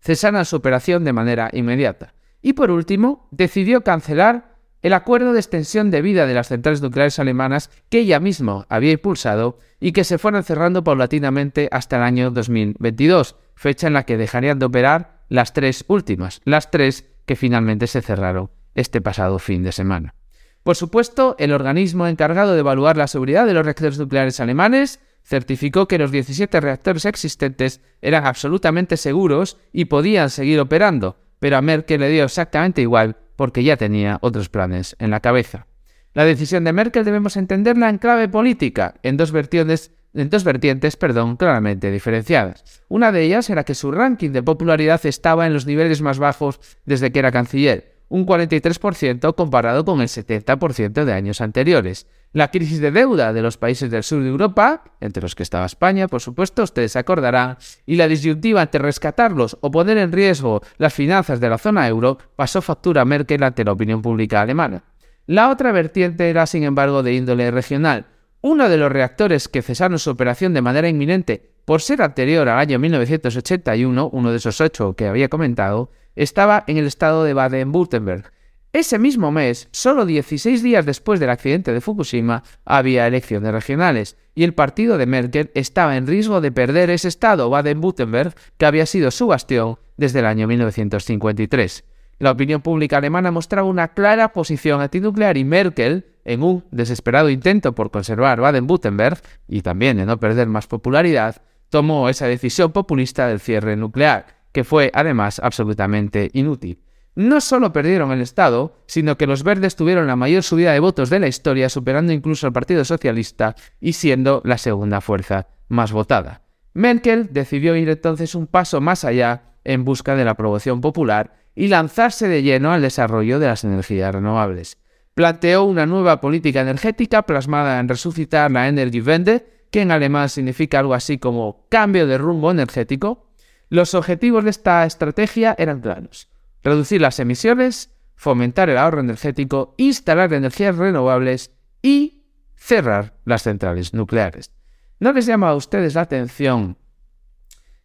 cesaran 0.00 0.46
su 0.46 0.56
operación 0.56 1.04
de 1.04 1.12
manera 1.12 1.50
inmediata. 1.52 2.14
Y 2.42 2.54
por 2.54 2.70
último, 2.70 3.28
decidió 3.30 3.82
cancelar 3.82 4.56
el 4.82 4.94
acuerdo 4.94 5.32
de 5.32 5.40
extensión 5.40 5.90
de 5.90 6.02
vida 6.02 6.26
de 6.26 6.34
las 6.34 6.48
centrales 6.48 6.80
nucleares 6.80 7.18
alemanas 7.18 7.70
que 7.90 7.98
ella 7.98 8.18
misma 8.18 8.66
había 8.68 8.92
impulsado 8.92 9.58
y 9.78 9.92
que 9.92 10.04
se 10.04 10.18
fueron 10.18 10.42
cerrando 10.42 10.82
paulatinamente 10.84 11.68
hasta 11.70 11.96
el 11.96 12.02
año 12.02 12.30
2022, 12.30 13.36
fecha 13.54 13.86
en 13.86 13.92
la 13.92 14.04
que 14.04 14.16
dejarían 14.16 14.58
de 14.58 14.66
operar 14.66 15.20
las 15.28 15.52
tres 15.52 15.84
últimas, 15.88 16.40
las 16.44 16.70
tres 16.70 17.04
que 17.26 17.36
finalmente 17.36 17.86
se 17.86 18.00
cerraron 18.00 18.50
este 18.74 19.00
pasado 19.00 19.38
fin 19.38 19.62
de 19.62 19.72
semana. 19.72 20.14
Por 20.62 20.76
supuesto, 20.76 21.36
el 21.38 21.52
organismo 21.52 22.06
encargado 22.06 22.54
de 22.54 22.60
evaluar 22.60 22.96
la 22.96 23.06
seguridad 23.06 23.46
de 23.46 23.54
los 23.54 23.64
reactores 23.64 23.98
nucleares 23.98 24.40
alemanes 24.40 25.00
certificó 25.22 25.86
que 25.86 25.98
los 25.98 26.10
17 26.10 26.60
reactores 26.60 27.04
existentes 27.04 27.80
eran 28.00 28.26
absolutamente 28.26 28.96
seguros 28.96 29.58
y 29.72 29.86
podían 29.86 30.30
seguir 30.30 30.60
operando, 30.60 31.16
pero 31.40 31.56
a 31.56 31.62
Merkel 31.62 32.00
le 32.00 32.08
dio 32.08 32.24
exactamente 32.24 32.80
igual 32.82 33.16
porque 33.34 33.64
ya 33.64 33.76
tenía 33.76 34.18
otros 34.20 34.48
planes 34.48 34.94
en 35.00 35.10
la 35.10 35.20
cabeza. 35.20 35.66
La 36.12 36.24
decisión 36.24 36.64
de 36.64 36.72
Merkel 36.72 37.04
debemos 37.04 37.36
entenderla 37.36 37.88
en 37.88 37.98
clave 37.98 38.28
política, 38.28 38.94
en 39.02 39.16
dos 39.16 39.32
vertientes, 39.32 39.92
en 40.12 40.28
dos 40.28 40.44
vertientes 40.44 40.96
perdón, 40.96 41.36
claramente 41.36 41.90
diferenciadas. 41.90 42.82
Una 42.88 43.10
de 43.12 43.22
ellas 43.22 43.48
era 43.50 43.64
que 43.64 43.74
su 43.74 43.90
ranking 43.90 44.30
de 44.30 44.42
popularidad 44.42 45.04
estaba 45.06 45.46
en 45.46 45.54
los 45.54 45.66
niveles 45.66 46.02
más 46.02 46.18
bajos 46.18 46.60
desde 46.84 47.10
que 47.12 47.20
era 47.20 47.32
canciller, 47.32 48.00
un 48.08 48.26
43% 48.26 49.34
comparado 49.34 49.84
con 49.84 50.00
el 50.00 50.08
70% 50.08 51.04
de 51.04 51.12
años 51.12 51.40
anteriores. 51.40 52.06
La 52.32 52.52
crisis 52.52 52.80
de 52.80 52.92
deuda 52.92 53.32
de 53.32 53.42
los 53.42 53.56
países 53.56 53.90
del 53.90 54.04
sur 54.04 54.22
de 54.22 54.28
Europa, 54.28 54.84
entre 55.00 55.20
los 55.20 55.34
que 55.34 55.42
estaba 55.42 55.66
España, 55.66 56.06
por 56.06 56.20
supuesto, 56.20 56.62
ustedes 56.62 56.94
acordarán, 56.94 57.56
y 57.86 57.96
la 57.96 58.06
disyuntiva 58.06 58.62
entre 58.62 58.80
rescatarlos 58.80 59.58
o 59.60 59.72
poner 59.72 59.98
en 59.98 60.12
riesgo 60.12 60.62
las 60.78 60.94
finanzas 60.94 61.40
de 61.40 61.50
la 61.50 61.58
zona 61.58 61.88
euro 61.88 62.18
pasó 62.36 62.62
factura 62.62 63.02
a 63.02 63.04
Merkel 63.04 63.42
ante 63.42 63.64
la 63.64 63.72
opinión 63.72 64.00
pública 64.00 64.40
alemana. 64.40 64.84
La 65.26 65.50
otra 65.50 65.72
vertiente 65.72 66.30
era, 66.30 66.46
sin 66.46 66.62
embargo, 66.62 67.02
de 67.02 67.14
índole 67.14 67.50
regional. 67.50 68.06
Uno 68.42 68.68
de 68.68 68.76
los 68.76 68.92
reactores 68.92 69.48
que 69.48 69.62
cesaron 69.62 69.98
su 69.98 70.10
operación 70.10 70.54
de 70.54 70.62
manera 70.62 70.88
inminente 70.88 71.50
por 71.64 71.82
ser 71.82 72.00
anterior 72.00 72.48
al 72.48 72.60
año 72.60 72.78
1981, 72.78 74.08
uno 74.12 74.30
de 74.30 74.36
esos 74.36 74.60
ocho 74.60 74.94
que 74.94 75.08
había 75.08 75.28
comentado, 75.28 75.90
estaba 76.14 76.62
en 76.68 76.76
el 76.76 76.86
estado 76.86 77.24
de 77.24 77.34
Baden-Württemberg, 77.34 78.30
ese 78.72 79.00
mismo 79.00 79.32
mes, 79.32 79.68
solo 79.72 80.06
16 80.06 80.62
días 80.62 80.86
después 80.86 81.18
del 81.18 81.30
accidente 81.30 81.72
de 81.72 81.80
Fukushima, 81.80 82.44
había 82.64 83.06
elecciones 83.06 83.52
regionales 83.52 84.16
y 84.34 84.44
el 84.44 84.54
partido 84.54 84.96
de 84.96 85.06
Merkel 85.06 85.50
estaba 85.54 85.96
en 85.96 86.06
riesgo 86.06 86.40
de 86.40 86.52
perder 86.52 86.88
ese 86.90 87.08
estado 87.08 87.50
Baden-Württemberg 87.50 88.34
que 88.58 88.66
había 88.66 88.86
sido 88.86 89.10
su 89.10 89.26
bastión 89.26 89.78
desde 89.96 90.20
el 90.20 90.26
año 90.26 90.46
1953. 90.46 91.84
La 92.20 92.30
opinión 92.30 92.62
pública 92.62 92.98
alemana 92.98 93.32
mostraba 93.32 93.66
una 93.66 93.88
clara 93.88 94.32
posición 94.32 94.80
antinuclear 94.80 95.36
y 95.36 95.44
Merkel, 95.44 96.06
en 96.24 96.42
un 96.44 96.64
desesperado 96.70 97.28
intento 97.28 97.74
por 97.74 97.90
conservar 97.90 98.40
Baden-Württemberg 98.40 99.20
y 99.48 99.62
también 99.62 99.96
de 99.96 100.06
no 100.06 100.20
perder 100.20 100.46
más 100.46 100.68
popularidad, 100.68 101.42
tomó 101.70 102.08
esa 102.08 102.26
decisión 102.26 102.70
populista 102.70 103.26
del 103.26 103.40
cierre 103.40 103.74
nuclear, 103.74 104.26
que 104.52 104.62
fue 104.62 104.92
además 104.94 105.40
absolutamente 105.42 106.30
inútil. 106.34 106.78
No 107.20 107.42
solo 107.42 107.70
perdieron 107.70 108.12
el 108.12 108.22
Estado, 108.22 108.78
sino 108.86 109.18
que 109.18 109.26
los 109.26 109.42
verdes 109.42 109.76
tuvieron 109.76 110.06
la 110.06 110.16
mayor 110.16 110.42
subida 110.42 110.72
de 110.72 110.80
votos 110.80 111.10
de 111.10 111.20
la 111.20 111.28
historia, 111.28 111.68
superando 111.68 112.14
incluso 112.14 112.46
al 112.46 112.54
Partido 112.54 112.82
Socialista 112.82 113.56
y 113.78 113.92
siendo 113.92 114.40
la 114.42 114.56
segunda 114.56 115.02
fuerza 115.02 115.48
más 115.68 115.92
votada. 115.92 116.40
Merkel 116.72 117.28
decidió 117.30 117.76
ir 117.76 117.90
entonces 117.90 118.34
un 118.34 118.46
paso 118.46 118.80
más 118.80 119.04
allá 119.04 119.52
en 119.64 119.84
busca 119.84 120.16
de 120.16 120.24
la 120.24 120.30
aprobación 120.30 120.80
popular 120.80 121.34
y 121.54 121.68
lanzarse 121.68 122.26
de 122.26 122.42
lleno 122.42 122.72
al 122.72 122.80
desarrollo 122.80 123.38
de 123.38 123.48
las 123.48 123.64
energías 123.64 124.14
renovables. 124.14 124.78
Planteó 125.12 125.64
una 125.64 125.84
nueva 125.84 126.22
política 126.22 126.62
energética 126.62 127.24
plasmada 127.24 127.80
en 127.80 127.88
resucitar 127.90 128.50
la 128.50 128.66
Energiewende, 128.66 129.66
que 129.70 129.82
en 129.82 129.90
alemán 129.90 130.30
significa 130.30 130.78
algo 130.78 130.94
así 130.94 131.18
como 131.18 131.66
cambio 131.68 132.06
de 132.06 132.16
rumbo 132.16 132.50
energético. 132.50 133.26
Los 133.68 133.92
objetivos 133.92 134.44
de 134.44 134.50
esta 134.50 134.86
estrategia 134.86 135.54
eran 135.58 135.82
claros 135.82 136.30
reducir 136.62 137.00
las 137.00 137.18
emisiones, 137.18 137.90
fomentar 138.14 138.68
el 138.68 138.78
ahorro 138.78 139.00
energético, 139.00 139.74
instalar 139.78 140.32
energías 140.32 140.76
renovables 140.76 141.52
y 141.82 142.24
cerrar 142.54 143.18
las 143.24 143.42
centrales 143.42 143.94
nucleares. 143.94 144.52
¿No 144.98 145.12
les 145.12 145.26
llama 145.26 145.48
a 145.48 145.54
ustedes 145.54 145.94
la 145.94 146.02
atención 146.02 146.76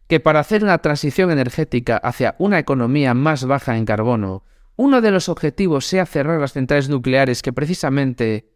que 0.06 0.20
para 0.20 0.40
hacer 0.40 0.62
una 0.62 0.78
transición 0.78 1.30
energética 1.30 1.96
hacia 1.96 2.36
una 2.38 2.58
economía 2.58 3.14
más 3.14 3.44
baja 3.44 3.76
en 3.76 3.86
carbono, 3.86 4.44
uno 4.76 5.00
de 5.00 5.10
los 5.10 5.28
objetivos 5.28 5.86
sea 5.86 6.06
cerrar 6.06 6.40
las 6.40 6.52
centrales 6.52 6.88
nucleares 6.88 7.42
que 7.42 7.52
precisamente 7.52 8.52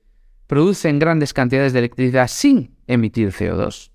producen 0.47 0.99
grandes 0.99 1.33
cantidades 1.33 1.73
de 1.73 1.81
electricidad 1.81 2.29
sin 2.29 2.77
emitir 2.87 3.33
CO2? 3.33 3.91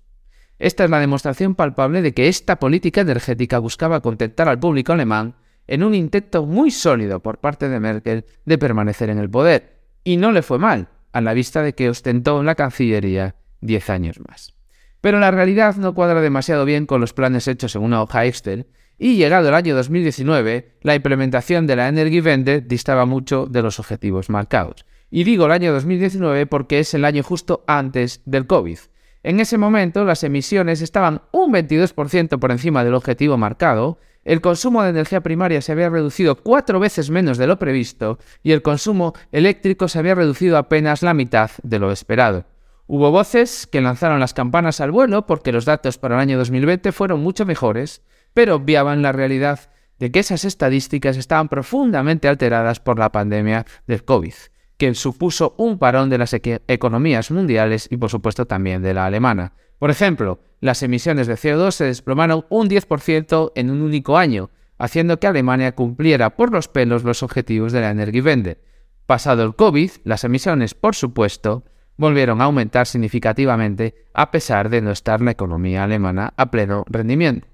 Esta 0.58 0.84
es 0.84 0.90
la 0.90 1.00
demostración 1.00 1.54
palpable 1.54 2.02
de 2.02 2.12
que 2.12 2.28
esta 2.28 2.58
política 2.58 3.02
energética 3.02 3.58
buscaba 3.58 4.00
contentar 4.00 4.48
al 4.48 4.58
público 4.58 4.92
alemán 4.92 5.36
en 5.66 5.82
un 5.82 5.94
intento 5.94 6.46
muy 6.46 6.70
sólido 6.70 7.20
por 7.20 7.38
parte 7.38 7.68
de 7.68 7.80
Merkel 7.80 8.24
de 8.44 8.58
permanecer 8.58 9.10
en 9.10 9.18
el 9.18 9.30
poder. 9.30 9.80
Y 10.04 10.16
no 10.16 10.32
le 10.32 10.42
fue 10.42 10.58
mal, 10.58 10.88
a 11.12 11.20
la 11.20 11.34
vista 11.34 11.62
de 11.62 11.74
que 11.74 11.88
ostentó 11.88 12.42
la 12.42 12.54
Cancillería 12.54 13.36
diez 13.60 13.90
años 13.90 14.20
más. 14.26 14.54
Pero 15.00 15.18
la 15.18 15.30
realidad 15.30 15.76
no 15.76 15.94
cuadra 15.94 16.20
demasiado 16.20 16.64
bien 16.64 16.86
con 16.86 17.00
los 17.00 17.12
planes 17.12 17.48
hechos 17.48 17.76
en 17.76 17.82
una 17.82 18.02
hoja 18.02 18.24
Excel, 18.24 18.66
y 18.98 19.16
llegado 19.16 19.48
el 19.48 19.54
año 19.54 19.74
2019, 19.74 20.78
la 20.80 20.94
implementación 20.94 21.66
de 21.66 21.76
la 21.76 21.88
Energiewende 21.88 22.62
distaba 22.62 23.04
mucho 23.04 23.46
de 23.46 23.62
los 23.62 23.78
objetivos 23.78 24.30
marcados. 24.30 24.86
Y 25.10 25.24
digo 25.24 25.46
el 25.46 25.52
año 25.52 25.72
2019 25.72 26.46
porque 26.46 26.80
es 26.80 26.94
el 26.94 27.04
año 27.04 27.22
justo 27.22 27.62
antes 27.66 28.22
del 28.24 28.46
COVID. 28.46 28.78
En 29.22 29.40
ese 29.40 29.58
momento 29.58 30.04
las 30.04 30.24
emisiones 30.24 30.80
estaban 30.80 31.22
un 31.32 31.52
22% 31.52 32.38
por 32.38 32.50
encima 32.50 32.84
del 32.84 32.94
objetivo 32.94 33.36
marcado, 33.36 33.98
el 34.26 34.40
consumo 34.40 34.82
de 34.82 34.90
energía 34.90 35.20
primaria 35.20 35.62
se 35.62 35.70
había 35.70 35.88
reducido 35.88 36.34
cuatro 36.42 36.80
veces 36.80 37.10
menos 37.10 37.38
de 37.38 37.46
lo 37.46 37.60
previsto 37.60 38.18
y 38.42 38.50
el 38.50 38.60
consumo 38.60 39.14
eléctrico 39.30 39.86
se 39.86 40.00
había 40.00 40.16
reducido 40.16 40.58
apenas 40.58 41.02
la 41.02 41.14
mitad 41.14 41.52
de 41.62 41.78
lo 41.78 41.92
esperado. 41.92 42.44
Hubo 42.88 43.12
voces 43.12 43.68
que 43.68 43.80
lanzaron 43.80 44.18
las 44.18 44.34
campanas 44.34 44.80
al 44.80 44.90
vuelo 44.90 45.26
porque 45.26 45.52
los 45.52 45.64
datos 45.64 45.98
para 45.98 46.16
el 46.16 46.20
año 46.20 46.38
2020 46.38 46.90
fueron 46.90 47.20
mucho 47.20 47.46
mejores, 47.46 48.02
pero 48.34 48.56
obviaban 48.56 49.00
la 49.00 49.12
realidad 49.12 49.70
de 50.00 50.10
que 50.10 50.18
esas 50.18 50.44
estadísticas 50.44 51.16
estaban 51.16 51.48
profundamente 51.48 52.26
alteradas 52.26 52.80
por 52.80 52.98
la 52.98 53.12
pandemia 53.12 53.64
del 53.86 54.04
COVID. 54.04 54.34
Que 54.76 54.94
supuso 54.94 55.54
un 55.58 55.78
parón 55.78 56.10
de 56.10 56.18
las 56.18 56.34
economías 56.34 57.30
mundiales 57.30 57.88
y 57.90 57.96
por 57.96 58.10
supuesto 58.10 58.46
también 58.46 58.82
de 58.82 58.94
la 58.94 59.06
alemana. 59.06 59.54
Por 59.78 59.90
ejemplo, 59.90 60.40
las 60.60 60.82
emisiones 60.82 61.26
de 61.26 61.34
CO2 61.34 61.70
se 61.72 61.84
desplomaron 61.84 62.46
un 62.48 62.68
10% 62.68 63.52
en 63.54 63.70
un 63.70 63.82
único 63.82 64.16
año, 64.16 64.50
haciendo 64.78 65.18
que 65.18 65.26
Alemania 65.26 65.74
cumpliera 65.74 66.36
por 66.36 66.52
los 66.52 66.68
pelos 66.68 67.04
los 67.04 67.22
objetivos 67.22 67.72
de 67.72 67.80
la 67.80 67.90
Energiewende. 67.90 68.58
Pasado 69.06 69.44
el 69.44 69.54
COVID, 69.54 69.90
las 70.04 70.24
emisiones, 70.24 70.74
por 70.74 70.94
supuesto, 70.94 71.64
volvieron 71.96 72.40
a 72.40 72.44
aumentar 72.44 72.86
significativamente 72.86 73.94
a 74.12 74.30
pesar 74.30 74.68
de 74.68 74.82
no 74.82 74.90
estar 74.90 75.20
la 75.20 75.30
economía 75.30 75.84
alemana 75.84 76.34
a 76.36 76.50
pleno 76.50 76.84
rendimiento. 76.88 77.46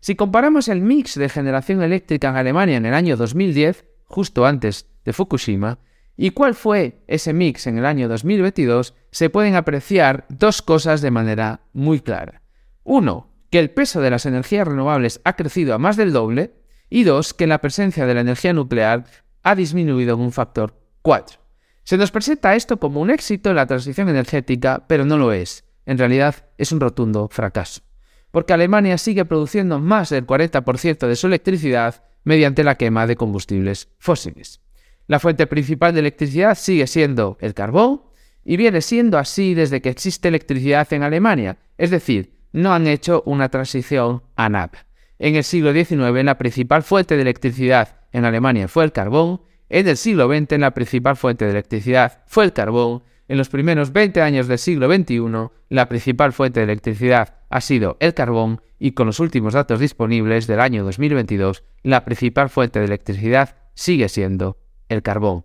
Si 0.00 0.16
comparamos 0.16 0.68
el 0.68 0.80
mix 0.80 1.14
de 1.14 1.28
generación 1.28 1.82
eléctrica 1.82 2.28
en 2.28 2.36
Alemania 2.36 2.76
en 2.76 2.86
el 2.86 2.94
año 2.94 3.16
2010, 3.16 3.84
justo 4.04 4.44
antes 4.44 4.86
de 5.04 5.12
Fukushima, 5.12 5.78
y 6.16 6.30
cuál 6.30 6.54
fue 6.54 7.02
ese 7.06 7.32
mix 7.32 7.66
en 7.66 7.78
el 7.78 7.86
año 7.86 8.08
2022, 8.08 8.94
se 9.10 9.30
pueden 9.30 9.56
apreciar 9.56 10.26
dos 10.28 10.62
cosas 10.62 11.00
de 11.00 11.10
manera 11.10 11.62
muy 11.72 12.00
clara. 12.00 12.42
Uno, 12.84 13.32
que 13.50 13.58
el 13.58 13.70
peso 13.70 14.00
de 14.00 14.10
las 14.10 14.26
energías 14.26 14.66
renovables 14.66 15.20
ha 15.24 15.36
crecido 15.36 15.74
a 15.74 15.78
más 15.78 15.96
del 15.96 16.12
doble, 16.12 16.54
y 16.90 17.02
dos, 17.02 17.34
que 17.34 17.46
la 17.46 17.60
presencia 17.60 18.06
de 18.06 18.14
la 18.14 18.20
energía 18.20 18.52
nuclear 18.52 19.04
ha 19.42 19.54
disminuido 19.54 20.14
en 20.14 20.20
un 20.20 20.32
factor 20.32 20.80
4. 21.02 21.40
Se 21.82 21.98
nos 21.98 22.10
presenta 22.10 22.54
esto 22.54 22.78
como 22.78 23.00
un 23.00 23.10
éxito 23.10 23.50
en 23.50 23.56
la 23.56 23.66
transición 23.66 24.08
energética, 24.08 24.84
pero 24.86 25.04
no 25.04 25.18
lo 25.18 25.32
es. 25.32 25.64
En 25.86 25.98
realidad 25.98 26.46
es 26.56 26.72
un 26.72 26.80
rotundo 26.80 27.28
fracaso. 27.30 27.82
Porque 28.30 28.52
Alemania 28.52 28.96
sigue 28.96 29.24
produciendo 29.24 29.78
más 29.78 30.08
del 30.08 30.26
40% 30.26 31.06
de 31.06 31.16
su 31.16 31.26
electricidad 31.26 32.02
mediante 32.24 32.64
la 32.64 32.76
quema 32.76 33.06
de 33.06 33.16
combustibles 33.16 33.88
fósiles. 33.98 34.63
La 35.06 35.20
fuente 35.20 35.46
principal 35.46 35.92
de 35.92 36.00
electricidad 36.00 36.54
sigue 36.54 36.86
siendo 36.86 37.36
el 37.40 37.52
carbón 37.52 38.02
y 38.44 38.56
viene 38.56 38.80
siendo 38.80 39.18
así 39.18 39.54
desde 39.54 39.82
que 39.82 39.90
existe 39.90 40.28
electricidad 40.28 40.90
en 40.92 41.02
Alemania, 41.02 41.58
es 41.76 41.90
decir, 41.90 42.34
no 42.52 42.72
han 42.72 42.86
hecho 42.86 43.22
una 43.26 43.48
transición 43.48 44.22
a 44.36 44.48
nada. 44.48 44.86
En 45.18 45.36
el 45.36 45.44
siglo 45.44 45.72
XIX 45.72 46.24
la 46.24 46.38
principal 46.38 46.82
fuente 46.82 47.16
de 47.16 47.22
electricidad 47.22 47.96
en 48.12 48.24
Alemania 48.24 48.68
fue 48.68 48.84
el 48.84 48.92
carbón, 48.92 49.42
en 49.68 49.88
el 49.88 49.96
siglo 49.96 50.28
XX 50.28 50.58
la 50.58 50.72
principal 50.72 51.16
fuente 51.16 51.44
de 51.44 51.50
electricidad 51.50 52.22
fue 52.26 52.44
el 52.44 52.52
carbón, 52.52 53.02
en 53.28 53.38
los 53.38 53.48
primeros 53.48 53.92
20 53.92 54.22
años 54.22 54.48
del 54.48 54.58
siglo 54.58 54.92
XXI 54.92 55.20
la 55.68 55.88
principal 55.88 56.32
fuente 56.32 56.60
de 56.60 56.64
electricidad 56.64 57.34
ha 57.48 57.60
sido 57.60 57.96
el 58.00 58.14
carbón 58.14 58.60
y 58.78 58.92
con 58.92 59.06
los 59.06 59.20
últimos 59.20 59.54
datos 59.54 59.80
disponibles 59.80 60.46
del 60.46 60.60
año 60.60 60.84
2022 60.84 61.64
la 61.82 62.04
principal 62.04 62.50
fuente 62.50 62.78
de 62.78 62.86
electricidad 62.86 63.56
sigue 63.74 64.08
siendo 64.08 64.58
el 64.94 65.02
carbón. 65.02 65.44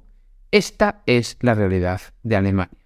Esta 0.51 1.03
es 1.05 1.37
la 1.41 1.53
realidad 1.53 2.01
de 2.23 2.35
Alemania. 2.35 2.79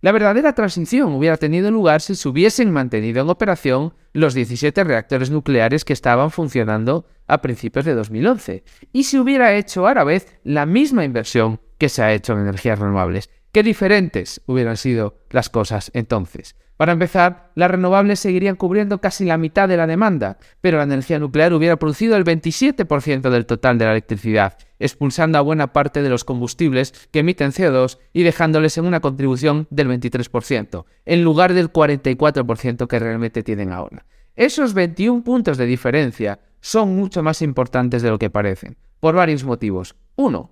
La 0.00 0.12
verdadera 0.12 0.54
transición 0.54 1.12
hubiera 1.12 1.36
tenido 1.36 1.70
lugar 1.70 2.00
si 2.00 2.16
se 2.16 2.28
hubiesen 2.28 2.72
mantenido 2.72 3.22
en 3.22 3.30
operación 3.30 3.94
los 4.12 4.34
17 4.34 4.82
reactores 4.82 5.30
nucleares 5.30 5.84
que 5.84 5.92
estaban 5.92 6.30
funcionando 6.30 7.06
a 7.28 7.40
principios 7.40 7.84
de 7.84 7.94
2011 7.94 8.64
y 8.92 9.04
si 9.04 9.18
hubiera 9.18 9.54
hecho 9.54 9.86
a 9.86 9.94
la 9.94 10.04
vez 10.04 10.38
la 10.42 10.66
misma 10.66 11.04
inversión 11.04 11.60
que 11.78 11.88
se 11.88 12.02
ha 12.02 12.12
hecho 12.12 12.32
en 12.32 12.40
energías 12.40 12.78
renovables. 12.78 13.30
Qué 13.52 13.62
diferentes 13.62 14.40
hubieran 14.46 14.76
sido 14.76 15.18
las 15.30 15.48
cosas 15.50 15.90
entonces. 15.94 16.56
Para 16.82 16.94
empezar, 16.94 17.52
las 17.54 17.70
renovables 17.70 18.18
seguirían 18.18 18.56
cubriendo 18.56 19.00
casi 19.00 19.24
la 19.24 19.38
mitad 19.38 19.68
de 19.68 19.76
la 19.76 19.86
demanda, 19.86 20.38
pero 20.60 20.78
la 20.78 20.82
energía 20.82 21.20
nuclear 21.20 21.52
hubiera 21.52 21.76
producido 21.76 22.16
el 22.16 22.24
27% 22.24 23.30
del 23.30 23.46
total 23.46 23.78
de 23.78 23.84
la 23.84 23.92
electricidad, 23.92 24.58
expulsando 24.80 25.38
a 25.38 25.42
buena 25.42 25.72
parte 25.72 26.02
de 26.02 26.08
los 26.08 26.24
combustibles 26.24 26.92
que 27.12 27.20
emiten 27.20 27.52
CO2 27.52 27.98
y 28.12 28.24
dejándoles 28.24 28.78
en 28.78 28.86
una 28.86 28.98
contribución 28.98 29.68
del 29.70 29.90
23%, 29.90 30.84
en 31.04 31.22
lugar 31.22 31.52
del 31.52 31.72
44% 31.72 32.88
que 32.88 32.98
realmente 32.98 33.44
tienen 33.44 33.70
ahora. 33.70 34.04
Esos 34.34 34.74
21 34.74 35.22
puntos 35.22 35.58
de 35.58 35.66
diferencia 35.66 36.40
son 36.60 36.96
mucho 36.96 37.22
más 37.22 37.42
importantes 37.42 38.02
de 38.02 38.10
lo 38.10 38.18
que 38.18 38.28
parecen, 38.28 38.76
por 38.98 39.14
varios 39.14 39.44
motivos. 39.44 39.94
Uno, 40.16 40.50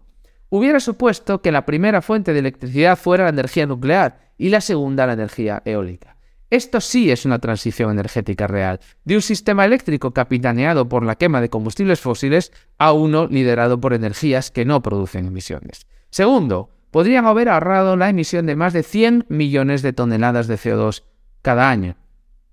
hubiera 0.49 0.79
supuesto 0.79 1.43
que 1.43 1.51
la 1.51 1.67
primera 1.67 2.01
fuente 2.01 2.33
de 2.33 2.39
electricidad 2.39 2.97
fuera 2.97 3.25
la 3.25 3.31
energía 3.31 3.67
nuclear 3.67 4.31
y 4.39 4.51
la 4.51 4.61
segunda 4.61 5.09
la 5.09 5.15
energía 5.15 5.61
eólica. 5.65 6.20
Esto 6.51 6.81
sí 6.81 7.13
es 7.13 7.25
una 7.25 7.39
transición 7.39 7.93
energética 7.93 8.49
real, 8.49 8.81
de 9.05 9.15
un 9.15 9.23
sistema 9.23 9.65
eléctrico 9.65 10.13
capitaneado 10.13 10.89
por 10.89 11.05
la 11.05 11.15
quema 11.15 11.41
de 11.41 11.49
combustibles 11.49 12.01
fósiles 12.01 12.53
a 12.77 12.93
uno 12.93 13.29
liderado 13.29 13.81
por 13.81 13.95
energías 13.95 14.51
que 14.51 14.65
no 14.65 14.83
producen 14.83 15.27
emisiones. 15.27 15.87
Segundo, 16.11 16.71
podrían 16.91 17.27
haber 17.27 17.49
ahorrado 17.49 17.97
la 17.97 18.09
emisión 18.09 18.47
de 18.47 18.57
más 18.57 18.73
de 18.73 18.83
100 18.83 19.27
millones 19.29 19.83
de 19.83 19.93
toneladas 19.93 20.49
de 20.49 20.57
CO2 20.57 21.05
cada 21.41 21.71
año. 21.71 21.97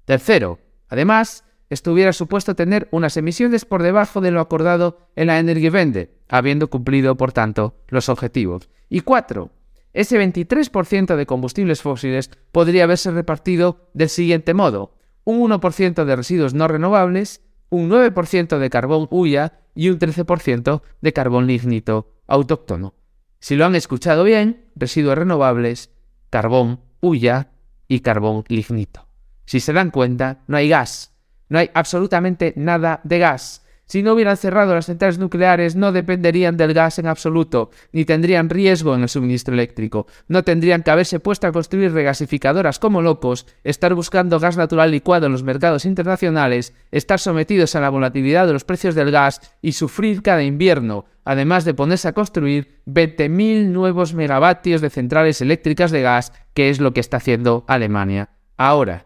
Tercero, 0.06 0.60
además, 0.90 1.44
esto 1.72 1.92
hubiera 1.92 2.14
supuesto 2.14 2.56
tener 2.56 2.88
unas 2.92 3.18
emisiones 3.18 3.66
por 3.66 3.82
debajo 3.82 4.22
de 4.22 4.30
lo 4.30 4.40
acordado 4.40 5.10
en 5.16 5.28
la 5.28 5.40
Energiewende, 5.40 6.14
habiendo 6.30 6.70
cumplido, 6.70 7.18
por 7.18 7.34
tanto, 7.34 7.76
los 7.88 8.10
objetivos. 8.10 8.70
Y 8.90 9.02
cuatro, 9.02 9.50
ese 9.98 10.20
23% 10.20 11.16
de 11.16 11.26
combustibles 11.26 11.82
fósiles 11.82 12.30
podría 12.52 12.84
haberse 12.84 13.10
repartido 13.10 13.90
del 13.96 14.10
siguiente 14.10 14.54
modo. 14.54 14.94
Un 15.24 15.50
1% 15.50 16.06
de 16.06 16.16
residuos 16.16 16.54
no 16.54 16.68
renovables, 16.68 17.42
un 17.70 17.90
9% 17.90 18.60
de 18.60 18.70
carbón 18.70 19.08
huya 19.10 19.60
y 19.74 19.90
un 19.90 19.98
13% 19.98 20.84
de 21.02 21.14
carbón 21.14 21.48
lignito 21.48 22.14
autóctono. 22.28 22.94
Si 23.40 23.56
lo 23.56 23.66
han 23.66 23.74
escuchado 23.74 24.24
bien, 24.24 24.68
residuos 24.76 25.18
renovables, 25.18 25.90
carbón 26.30 26.82
huya 27.02 27.50
y 27.88 28.02
carbón 28.02 28.44
lignito. 28.50 29.08
Si 29.46 29.60
se 29.60 29.74
dan 29.74 29.90
cuenta, 29.90 30.44
no 30.46 30.58
hay 30.58 30.70
gas, 30.70 31.16
no 31.50 31.58
hay 31.58 31.72
absolutamente 31.74 32.54
nada 32.56 33.02
de 33.04 33.18
gas. 33.18 33.66
Si 33.88 34.04
no 34.04 34.14
hubieran 34.14 34.36
cerrado 34.36 34.76
las 34.76 34.88
centrales 34.88 35.18
nucleares, 35.18 35.78
no 35.78 35.94
dependerían 35.94 36.58
del 36.58 36.74
gas 36.74 37.00
en 37.00 37.08
absoluto, 37.08 37.72
ni 37.94 38.04
tendrían 38.04 38.50
riesgo 38.50 38.94
en 38.94 39.04
el 39.04 39.10
suministro 39.10 39.54
eléctrico. 39.54 40.08
No 40.28 40.44
tendrían 40.44 40.84
que 40.84 40.92
haberse 40.92 41.22
puesto 41.22 41.48
a 41.48 41.54
construir 41.54 41.94
regasificadoras 41.94 42.80
como 42.80 43.02
locos, 43.02 43.48
estar 43.64 43.94
buscando 43.94 44.42
gas 44.42 44.58
natural 44.58 44.92
licuado 44.92 45.28
en 45.28 45.32
los 45.32 45.44
mercados 45.44 45.86
internacionales, 45.86 46.74
estar 46.92 47.20
sometidos 47.20 47.76
a 47.76 47.80
la 47.80 47.90
volatilidad 47.90 48.46
de 48.46 48.54
los 48.54 48.66
precios 48.66 48.94
del 48.94 49.10
gas 49.10 49.56
y 49.62 49.72
sufrir 49.72 50.22
cada 50.22 50.44
invierno, 50.44 51.06
además 51.24 51.64
de 51.64 51.74
ponerse 51.74 52.10
a 52.10 52.14
construir 52.14 52.82
20.000 52.88 53.68
nuevos 53.68 54.14
megavatios 54.14 54.82
de 54.82 54.90
centrales 54.90 55.40
eléctricas 55.40 55.92
de 55.92 56.02
gas, 56.02 56.34
que 56.54 56.70
es 56.70 56.82
lo 56.82 56.92
que 56.92 57.00
está 57.00 57.18
haciendo 57.18 57.64
Alemania 57.68 58.32
ahora. 58.58 59.06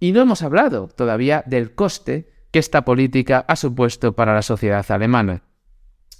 Y 0.00 0.10
no 0.10 0.22
hemos 0.22 0.42
hablado 0.42 0.88
todavía 0.88 1.44
del 1.46 1.76
coste 1.76 2.31
que 2.52 2.58
esta 2.58 2.84
política 2.84 3.44
ha 3.48 3.56
supuesto 3.56 4.12
para 4.14 4.34
la 4.34 4.42
sociedad 4.42 4.88
alemana. 4.90 5.42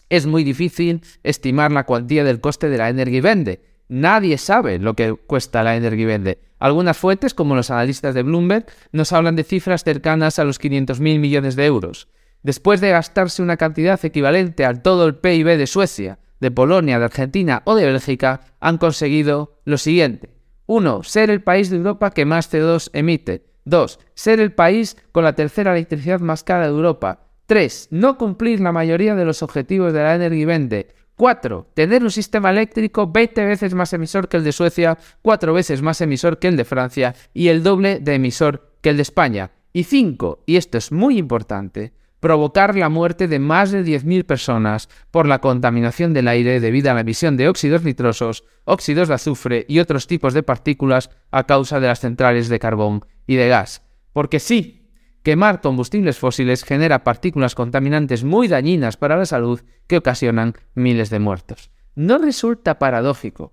Es 0.08 0.26
muy 0.26 0.44
difícil 0.44 1.02
estimar 1.22 1.70
la 1.70 1.84
cuantía 1.84 2.24
del 2.24 2.40
coste 2.40 2.68
de 2.68 2.78
la 2.78 2.88
Energiewende. 2.88 3.62
Nadie 3.88 4.38
sabe 4.38 4.78
lo 4.78 4.94
que 4.94 5.14
cuesta 5.14 5.62
la 5.62 5.76
Energiewende. 5.76 6.40
Algunas 6.58 6.96
fuentes, 6.96 7.34
como 7.34 7.54
los 7.54 7.70
analistas 7.70 8.14
de 8.14 8.22
Bloomberg, 8.22 8.66
nos 8.92 9.12
hablan 9.12 9.36
de 9.36 9.44
cifras 9.44 9.84
cercanas 9.84 10.38
a 10.38 10.44
los 10.44 10.60
500.000 10.60 11.18
millones 11.18 11.56
de 11.56 11.66
euros. 11.66 12.08
Después 12.42 12.80
de 12.80 12.90
gastarse 12.90 13.42
una 13.42 13.56
cantidad 13.56 14.02
equivalente 14.04 14.64
al 14.64 14.82
todo 14.82 15.06
el 15.06 15.16
PIB 15.16 15.56
de 15.56 15.66
Suecia, 15.66 16.18
de 16.40 16.50
Polonia, 16.50 16.98
de 16.98 17.04
Argentina 17.04 17.62
o 17.64 17.74
de 17.74 17.86
Bélgica, 17.86 18.40
han 18.60 18.78
conseguido 18.78 19.60
lo 19.64 19.78
siguiente. 19.78 20.34
1. 20.66 21.02
Ser 21.04 21.30
el 21.30 21.42
país 21.42 21.70
de 21.70 21.76
Europa 21.76 22.10
que 22.10 22.24
más 22.24 22.52
CO2 22.52 22.90
emite. 22.92 23.51
2. 23.64 23.98
Ser 24.14 24.40
el 24.40 24.52
país 24.52 24.96
con 25.12 25.24
la 25.24 25.34
tercera 25.34 25.72
electricidad 25.72 26.20
más 26.20 26.44
cara 26.44 26.64
de 26.64 26.72
Europa. 26.72 27.26
3. 27.46 27.88
No 27.90 28.18
cumplir 28.18 28.60
la 28.60 28.72
mayoría 28.72 29.14
de 29.14 29.24
los 29.24 29.42
objetivos 29.42 29.92
de 29.92 30.02
la 30.02 30.14
Energiewende. 30.14 30.94
4. 31.16 31.68
Tener 31.74 32.02
un 32.02 32.10
sistema 32.10 32.50
eléctrico 32.50 33.06
20 33.06 33.44
veces 33.44 33.74
más 33.74 33.92
emisor 33.92 34.28
que 34.28 34.38
el 34.38 34.44
de 34.44 34.52
Suecia, 34.52 34.98
4 35.20 35.52
veces 35.52 35.82
más 35.82 36.00
emisor 36.00 36.38
que 36.38 36.48
el 36.48 36.56
de 36.56 36.64
Francia 36.64 37.14
y 37.34 37.48
el 37.48 37.62
doble 37.62 38.00
de 38.00 38.14
emisor 38.14 38.72
que 38.80 38.90
el 38.90 38.96
de 38.96 39.02
España. 39.02 39.50
Y 39.72 39.84
5. 39.84 40.44
Y 40.46 40.56
esto 40.56 40.78
es 40.78 40.92
muy 40.92 41.18
importante 41.18 41.92
provocar 42.22 42.76
la 42.76 42.88
muerte 42.88 43.26
de 43.26 43.40
más 43.40 43.72
de 43.72 43.84
10.000 43.84 44.24
personas 44.24 44.88
por 45.10 45.26
la 45.26 45.40
contaminación 45.40 46.14
del 46.14 46.28
aire 46.28 46.60
debido 46.60 46.88
a 46.88 46.94
la 46.94 47.00
emisión 47.00 47.36
de 47.36 47.48
óxidos 47.48 47.82
nitrosos, 47.82 48.44
óxidos 48.64 49.08
de 49.08 49.14
azufre 49.14 49.66
y 49.68 49.80
otros 49.80 50.06
tipos 50.06 50.32
de 50.32 50.44
partículas 50.44 51.10
a 51.32 51.48
causa 51.48 51.80
de 51.80 51.88
las 51.88 51.98
centrales 51.98 52.48
de 52.48 52.60
carbón 52.60 53.04
y 53.26 53.34
de 53.34 53.48
gas. 53.48 53.82
Porque 54.12 54.38
sí, 54.38 54.88
quemar 55.24 55.60
combustibles 55.60 56.16
fósiles 56.16 56.62
genera 56.62 57.02
partículas 57.02 57.56
contaminantes 57.56 58.22
muy 58.22 58.46
dañinas 58.46 58.96
para 58.96 59.16
la 59.16 59.26
salud 59.26 59.60
que 59.88 59.96
ocasionan 59.96 60.54
miles 60.76 61.10
de 61.10 61.18
muertos. 61.18 61.72
¿No 61.96 62.18
resulta 62.18 62.78
paradójico 62.78 63.52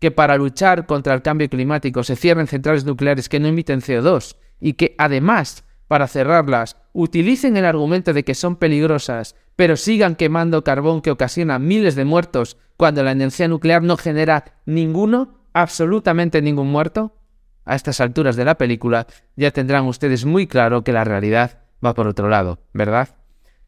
que 0.00 0.10
para 0.10 0.36
luchar 0.36 0.84
contra 0.84 1.14
el 1.14 1.22
cambio 1.22 1.48
climático 1.48 2.04
se 2.04 2.16
cierren 2.16 2.46
centrales 2.46 2.84
nucleares 2.84 3.30
que 3.30 3.40
no 3.40 3.48
emiten 3.48 3.80
CO2 3.80 4.36
y 4.60 4.74
que 4.74 4.94
además 4.98 5.64
para 5.88 6.08
cerrarlas 6.08 6.76
utilicen 6.92 7.56
el 7.56 7.64
argumento 7.64 8.12
de 8.12 8.24
que 8.24 8.34
son 8.34 8.56
peligrosas, 8.56 9.34
pero 9.56 9.76
sigan 9.76 10.16
quemando 10.16 10.64
carbón 10.64 11.02
que 11.02 11.10
ocasiona 11.10 11.58
miles 11.58 11.94
de 11.94 12.04
muertos 12.04 12.56
cuando 12.76 13.02
la 13.02 13.12
energía 13.12 13.48
nuclear 13.48 13.82
no 13.82 13.96
genera 13.96 14.60
ninguno, 14.66 15.46
absolutamente 15.52 16.42
ningún 16.42 16.70
muerto? 16.70 17.16
A 17.64 17.76
estas 17.76 18.00
alturas 18.00 18.36
de 18.36 18.44
la 18.44 18.58
película 18.58 19.06
ya 19.36 19.50
tendrán 19.50 19.86
ustedes 19.86 20.24
muy 20.24 20.46
claro 20.46 20.82
que 20.82 20.92
la 20.92 21.04
realidad 21.04 21.60
va 21.84 21.94
por 21.94 22.06
otro 22.08 22.28
lado, 22.28 22.60
¿verdad? 22.72 23.16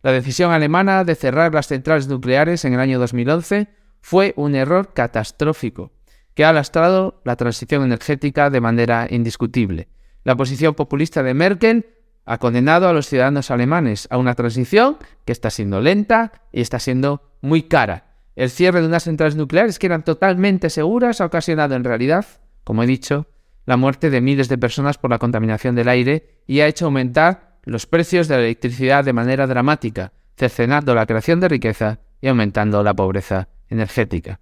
La 0.03 0.13
decisión 0.13 0.53
alemana 0.53 1.05
de 1.05 1.15
cerrar 1.15 1.55
las 1.55 1.69
centrales 1.69 2.09
nucleares 2.09 2.65
en 2.65 2.75
el 2.75 2.81
año 2.81 2.99
2011 2.99 3.69
fue 4.01 4.35
un 4.37 4.55
error 4.55 4.93
catastrófico 4.93 5.93
que 6.35 6.45
ha 6.45 6.53
lastrado 6.53 7.23
la 7.25 7.37
transición 7.37 7.85
energética 7.85 8.51
de 8.51 8.61
manera 8.61 9.07
indiscutible. 9.09 9.89
La 10.25 10.37
posición 10.37 10.75
populista 10.75 11.23
de 11.23 11.33
Merkel 11.33 11.87
ha 12.27 12.39
condenado 12.39 12.89
a 12.89 12.93
los 12.93 13.09
ciudadanos 13.09 13.51
alemanes 13.51 14.09
a 14.11 14.19
una 14.19 14.35
transición 14.35 14.97
que 15.25 15.33
está 15.33 15.51
siendo 15.51 15.81
lenta 15.81 16.33
y 16.53 16.61
está 16.61 16.79
siendo 16.79 17.23
muy 17.41 17.65
cara. 17.65 18.15
El 18.37 18.51
cierre 18.51 18.81
de 18.81 18.89
unas 18.89 19.05
centrales 19.05 19.37
nucleares 19.37 19.79
que 19.79 19.87
eran 19.87 20.05
totalmente 20.05 20.71
seguras 20.71 21.21
ha 21.21 21.27
ocasionado 21.27 21.75
en 21.75 21.85
realidad, 21.85 22.27
como 22.65 22.83
he 22.83 22.87
dicho, 22.87 23.29
la 23.67 23.77
muerte 23.77 24.11
de 24.11 24.21
miles 24.21 24.49
de 24.49 24.59
personas 24.59 24.99
por 24.99 25.11
la 25.11 25.19
contaminación 25.19 25.75
del 25.75 25.89
aire 25.89 26.41
y 26.47 26.61
ha 26.61 26.67
hecho 26.67 26.87
aumentar 26.87 27.59
los 27.65 27.87
precios 27.87 28.29
de 28.29 28.37
la 28.37 28.43
electricidad 28.43 29.05
de 29.05 29.13
manera 29.13 29.47
dramática, 29.47 30.13
cercenando 30.37 30.95
la 30.95 31.07
creación 31.07 31.41
de 31.41 31.49
riqueza 31.49 32.01
y 32.21 32.29
aumentando 32.29 32.83
la 32.83 32.95
pobreza 32.95 33.49
energética. 33.69 34.41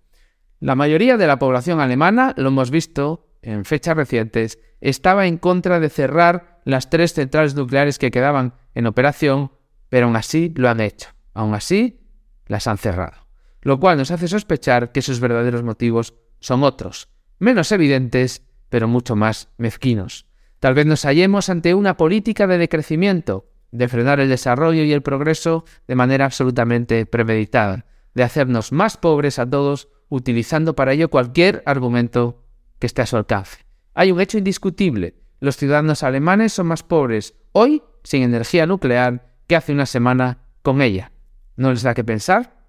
La 0.58 0.74
mayoría 0.74 1.16
de 1.16 1.26
la 1.26 1.38
población 1.38 1.80
alemana, 1.80 2.34
lo 2.36 2.48
hemos 2.48 2.70
visto 2.70 3.26
en 3.42 3.64
fechas 3.64 3.96
recientes, 3.96 4.59
estaba 4.81 5.26
en 5.26 5.37
contra 5.37 5.81
de 5.81 5.90
cerrar 5.90 6.61
las 6.64 6.90
tres 6.90 7.12
centrales 7.12 7.55
nucleares 7.55 7.98
que 7.98 8.11
quedaban 8.11 8.55
en 8.74 8.87
operación, 8.87 9.52
pero 9.88 10.07
aún 10.07 10.16
así 10.16 10.52
lo 10.57 10.68
han 10.68 10.81
hecho. 10.81 11.11
Aún 11.35 11.55
así, 11.55 12.00
las 12.46 12.66
han 12.66 12.78
cerrado. 12.78 13.26
Lo 13.61 13.78
cual 13.78 13.98
nos 13.98 14.11
hace 14.11 14.28
sospechar 14.28 14.92
que 14.92 15.02
sus 15.02 15.20
verdaderos 15.20 15.62
motivos 15.62 16.14
son 16.40 16.64
otros, 16.64 17.09
menos 17.38 17.70
evidentes, 17.72 18.42
pero 18.68 18.88
mucho 18.88 19.16
más 19.16 19.48
mezquinos. 19.57 20.26
Tal 20.59 20.74
vez 20.74 20.87
nos 20.87 21.05
hallemos 21.05 21.48
ante 21.48 21.74
una 21.74 21.96
política 21.96 22.46
de 22.46 22.59
decrecimiento, 22.59 23.50
de 23.70 23.88
frenar 23.88 24.20
el 24.20 24.28
desarrollo 24.28 24.83
y 24.85 24.92
el 24.92 25.02
progreso 25.02 25.64
de 25.88 25.94
manera 25.94 26.24
absolutamente 26.24 27.07
premeditada, 27.07 27.87
de 28.14 28.22
hacernos 28.22 28.72
más 28.72 28.96
pobres 28.96 29.38
a 29.38 29.48
todos 29.48 29.88
utilizando 30.09 30.74
para 30.74 30.92
ello 30.92 31.09
cualquier 31.09 31.62
argumento 31.64 32.41
que 32.82 32.86
esté 32.86 33.00
a 33.00 33.06
su 33.06 33.16
alcance. 33.16 33.58
Hay 33.94 34.10
un 34.10 34.20
hecho 34.20 34.38
indiscutible. 34.38 35.14
Los 35.38 35.56
ciudadanos 35.56 36.02
alemanes 36.02 36.52
son 36.52 36.66
más 36.66 36.82
pobres 36.82 37.34
hoy 37.52 37.80
sin 38.02 38.24
energía 38.24 38.66
nuclear 38.66 39.36
que 39.46 39.54
hace 39.54 39.72
una 39.72 39.86
semana 39.86 40.38
con 40.62 40.82
ella. 40.82 41.12
¿No 41.54 41.70
les 41.70 41.82
da 41.82 41.94
que 41.94 42.02
pensar? 42.02 42.66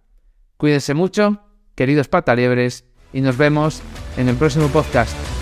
Cuídense 0.57 0.93
mucho, 0.93 1.41
queridos 1.73 2.09
pataliebres, 2.09 2.85
y 3.11 3.21
nos 3.21 3.37
vemos 3.37 3.81
en 4.15 4.29
el 4.29 4.35
próximo 4.35 4.67
podcast. 4.67 5.32